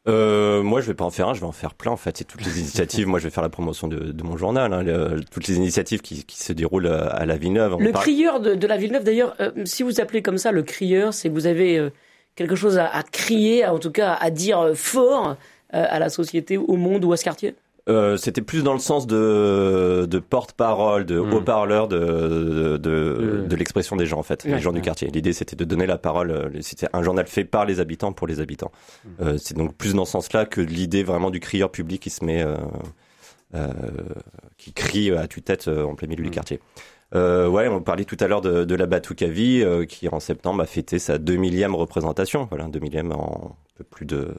[0.06, 1.90] Euh, moi, je vais pas en faire un, je vais en faire plein.
[1.92, 3.06] En fait, c'est toutes les initiatives.
[3.06, 4.70] moi, je vais faire la promotion de, de mon journal.
[4.74, 7.74] hein, le- toutes les initiatives qui, qui se déroulent à, à la Villeneuve.
[7.76, 10.52] On Le parle- crieur de, de la Villeneuve, d'ailleurs, euh, si vous appelez comme ça
[10.52, 11.88] le crieur, c'est que vous avez euh,
[12.36, 15.28] quelque chose à, à crier, en tout cas à dire fort
[15.72, 17.54] euh, à la société, au monde ou à ce quartier?
[17.90, 21.32] Euh, C'était plus dans le sens de, de porte-parole, de Mm.
[21.34, 23.48] haut-parleur de, de, de, Mm.
[23.48, 25.08] de l'expression des gens, en fait, les gens du quartier.
[25.10, 26.30] L'idée, c'était de donner la parole.
[26.30, 28.72] euh, C'était un journal fait par les habitants pour les habitants.
[29.20, 32.24] Euh, C'est donc plus dans ce sens-là que l'idée vraiment du crieur public qui se
[32.24, 32.56] met, euh,
[33.54, 33.68] euh,
[34.56, 36.60] qui crie à tue-tête euh, en plein milieu du quartier.
[37.14, 40.62] Euh, ouais, on parlait tout à l'heure de, de la Batukavi, euh, qui en septembre
[40.62, 42.46] a fêté sa 2 millième représentation.
[42.50, 44.34] Voilà, 2 millième en un peu plus de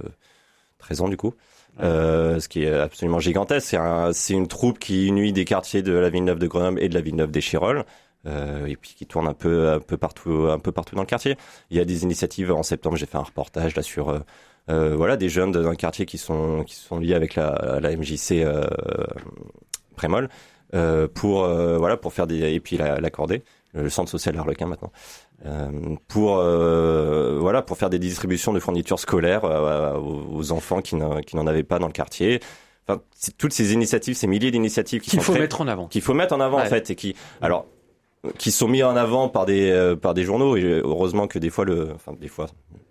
[0.80, 1.36] 13 ans du coup.
[1.82, 3.68] Euh, ce qui est absolument gigantesque.
[3.70, 6.94] C'est un, une troupe qui unit des quartiers de la Villeneuve de Grenoble et de
[6.94, 7.84] la Villeneuve des Chirolles.
[8.28, 11.08] Euh, et puis qui tourne un peu, un peu partout, un peu partout dans le
[11.08, 11.38] quartier.
[11.70, 12.52] Il y a des initiatives.
[12.52, 14.20] En septembre, j'ai fait un reportage là sur, euh,
[14.70, 18.42] euh, voilà, des jeunes d'un quartier qui sont, qui sont liés avec la, la MJC
[18.44, 18.64] euh,
[19.96, 20.30] Prémol
[21.14, 24.92] pour, voilà, pour faire des, et puis la- l'accordé, le centre social Harlequin maintenant,
[26.08, 31.48] pour, euh, voilà, pour faire des distributions de fournitures scolaires euh, aux, enfants qui n'en
[31.48, 32.40] avaient pas dans le quartier.
[32.88, 33.02] Enfin,
[33.38, 35.88] toutes ces initiatives, ces milliers d'initiatives qui Qu'il faut mettre en avant.
[35.88, 37.66] qu'il faut mettre en avant en fait et qui alors
[38.38, 41.50] qui sont mis en avant par des euh, par des journaux et heureusement que des
[41.50, 42.48] fois le enfin des fois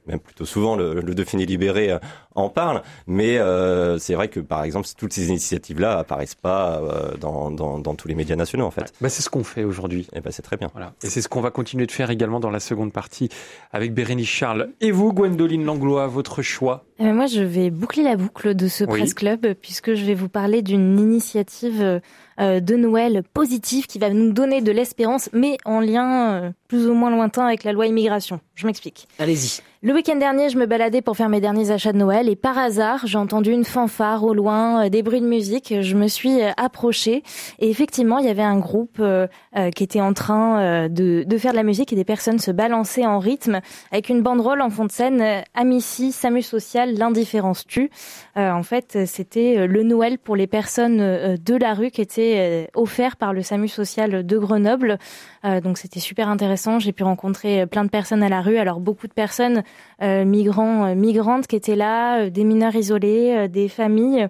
[0.06, 1.98] même plutôt souvent le, le Dauphiné libéré euh,
[2.34, 6.78] en parle mais euh, c'est vrai que par exemple toutes ces initiatives là apparaissent pas
[6.82, 9.64] euh, dans, dans dans tous les médias nationaux en fait Bah, c'est ce qu'on fait
[9.64, 10.06] aujourd'hui.
[10.12, 10.92] et ben c'est très bien Voilà.
[11.02, 13.30] Et c'est ce qu'on va continuer de faire également dans la seconde partie
[13.72, 14.68] avec Bérénice Charles.
[14.82, 16.84] Et vous, Gwendoline Langlois, votre choix?
[17.00, 18.98] Euh, moi, je vais boucler la boucle de ce Oui.
[19.00, 22.00] Presse Club euh, puisque je vais vous parler d'une initiative euh, euh,
[22.38, 26.94] de Noël positive qui va nous donner de l'espérance, mais en lien euh, plus ou
[26.94, 28.40] moins lointain avec la loi immigration.
[28.54, 29.08] Je m'explique.
[29.18, 29.60] Allez-y.
[29.86, 32.56] Le week-end dernier, je me baladais pour faire mes derniers achats de Noël et par
[32.56, 35.74] hasard, j'ai entendu une fanfare au loin, euh, des bruits de musique.
[35.82, 37.22] Je me suis euh, approchée
[37.58, 39.26] et effectivement, il y avait un groupe euh,
[39.58, 42.50] euh, qui était en train de, de faire de la musique et des personnes se
[42.50, 43.60] balançaient en rythme
[43.92, 45.22] avec une banderole en fond de scène
[45.52, 47.90] Amici, SAMU social, l'indifférence tue.
[48.38, 50.96] Euh, en fait, c'était le Noël pour les personnes
[51.36, 54.98] de la rue qui était offert par le SAMU social de Grenoble.
[55.44, 56.78] Euh, donc c'était super intéressant.
[56.78, 58.56] J'ai pu rencontrer plein de personnes à la rue.
[58.56, 59.62] Alors beaucoup de personnes
[60.00, 64.28] migrants, euh, migrantes qui étaient là, euh, des mineurs isolés, euh, des familles,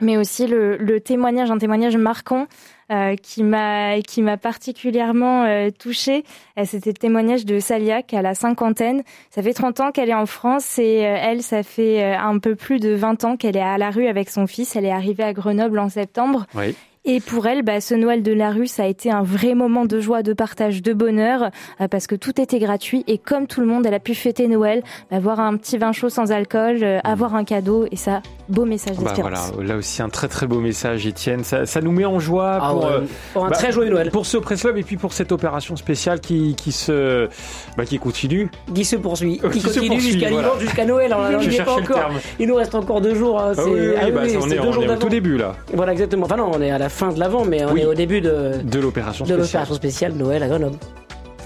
[0.00, 2.46] mais aussi le, témoignage, un témoignage marquant
[2.90, 6.24] euh, qui m'a qui m'a particulièrement euh, touchée.
[6.58, 9.02] Euh, C'était le témoignage de Salia qui a la cinquantaine.
[9.30, 12.38] Ça fait 30 ans qu'elle est en France et euh, elle, ça fait euh, un
[12.38, 14.76] peu plus de 20 ans qu'elle est à la rue avec son fils.
[14.76, 16.46] Elle est arrivée à Grenoble en septembre.
[16.54, 16.74] Oui.
[17.06, 19.84] Et pour elle, bah, ce Noël de la rue, ça a été un vrai moment
[19.84, 21.50] de joie, de partage, de bonheur,
[21.82, 23.04] euh, parce que tout était gratuit.
[23.06, 25.92] Et comme tout le monde, elle a pu fêter Noël, bah, avoir un petit vin
[25.92, 29.52] chaud sans alcool, euh, avoir un cadeau, et ça, beau message Bah d'espérance.
[29.54, 31.44] voilà, là aussi un très très beau message, Étienne.
[31.44, 33.00] Ça, ça nous met en joie Ah pour, ouais, euh,
[33.32, 34.10] pour un bah, très joyeux Noël.
[34.10, 37.28] pour ce press club et puis pour cette opération spéciale qui, qui se,
[37.76, 38.50] bah, qui continue.
[38.74, 40.48] Qui se poursuit, Qui qui continue jusqu'à voilà.
[40.48, 41.14] l'hiver, jusqu'à Noël.
[41.16, 42.10] On Je n'y est pas encore.
[42.38, 43.40] Il nous reste encore deux jours.
[43.40, 45.92] hein, Ah c'est- oui, oui, ah bah, on est, on au tout début là Voilà,
[45.92, 46.26] exactement.
[46.26, 47.80] Enfin non, on est à la fin de l'avant, mais on Oui.
[47.80, 49.40] est au début de, de l'opération de spéciale.
[49.46, 50.76] l'opération spéciale Noël à Grenoble.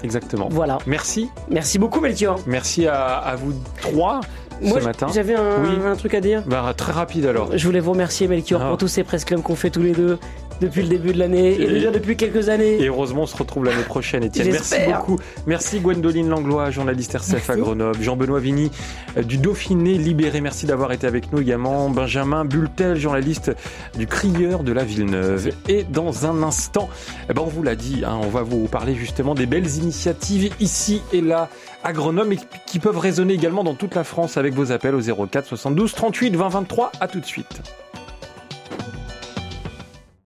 [0.03, 0.47] Exactement.
[0.49, 0.77] Voilà.
[0.87, 2.39] Merci, Merci beaucoup, Melchior.
[2.47, 4.21] merci à, à vous trois
[4.61, 5.07] Moi, ce matin.
[5.13, 5.69] j'avais un, Oui.
[5.85, 6.43] un truc à dire.
[6.45, 7.49] Bah, très rapide alors.
[7.55, 8.67] Je voulais vous remercier, Melchior, Ah.
[8.69, 10.17] pour tous ces press clubs qu'on fait tous les deux
[10.61, 12.81] depuis le début de l'année et, Et- déjà depuis quelques années.
[12.81, 14.49] Et heureusement, on se retrouve l'année prochaine, Étienne.
[14.51, 15.19] Merci beaucoup.
[15.47, 17.55] Merci Gwendoline Langlois, journaliste RCF à.
[17.55, 18.01] Grenoble.
[18.01, 18.71] Jean-Benoît Vigny
[19.17, 20.41] euh, du Dauphiné Libéré.
[20.41, 21.89] Merci d'avoir été avec nous également.
[21.89, 23.51] Benjamin Bultel, journaliste
[23.97, 25.51] du Crieur de la Villeneuve.
[25.67, 26.89] Et dans un instant,
[27.29, 30.53] eh ben, on vous l'a dit, hein, on va vous parler justement des belles initiatives
[30.59, 31.49] ici et là
[31.83, 35.01] à Grenoble et qui peuvent résonner également dans toute la France avec vos appels au
[35.01, 36.91] 04 72 38 20 23.
[36.99, 37.61] À tout de suite.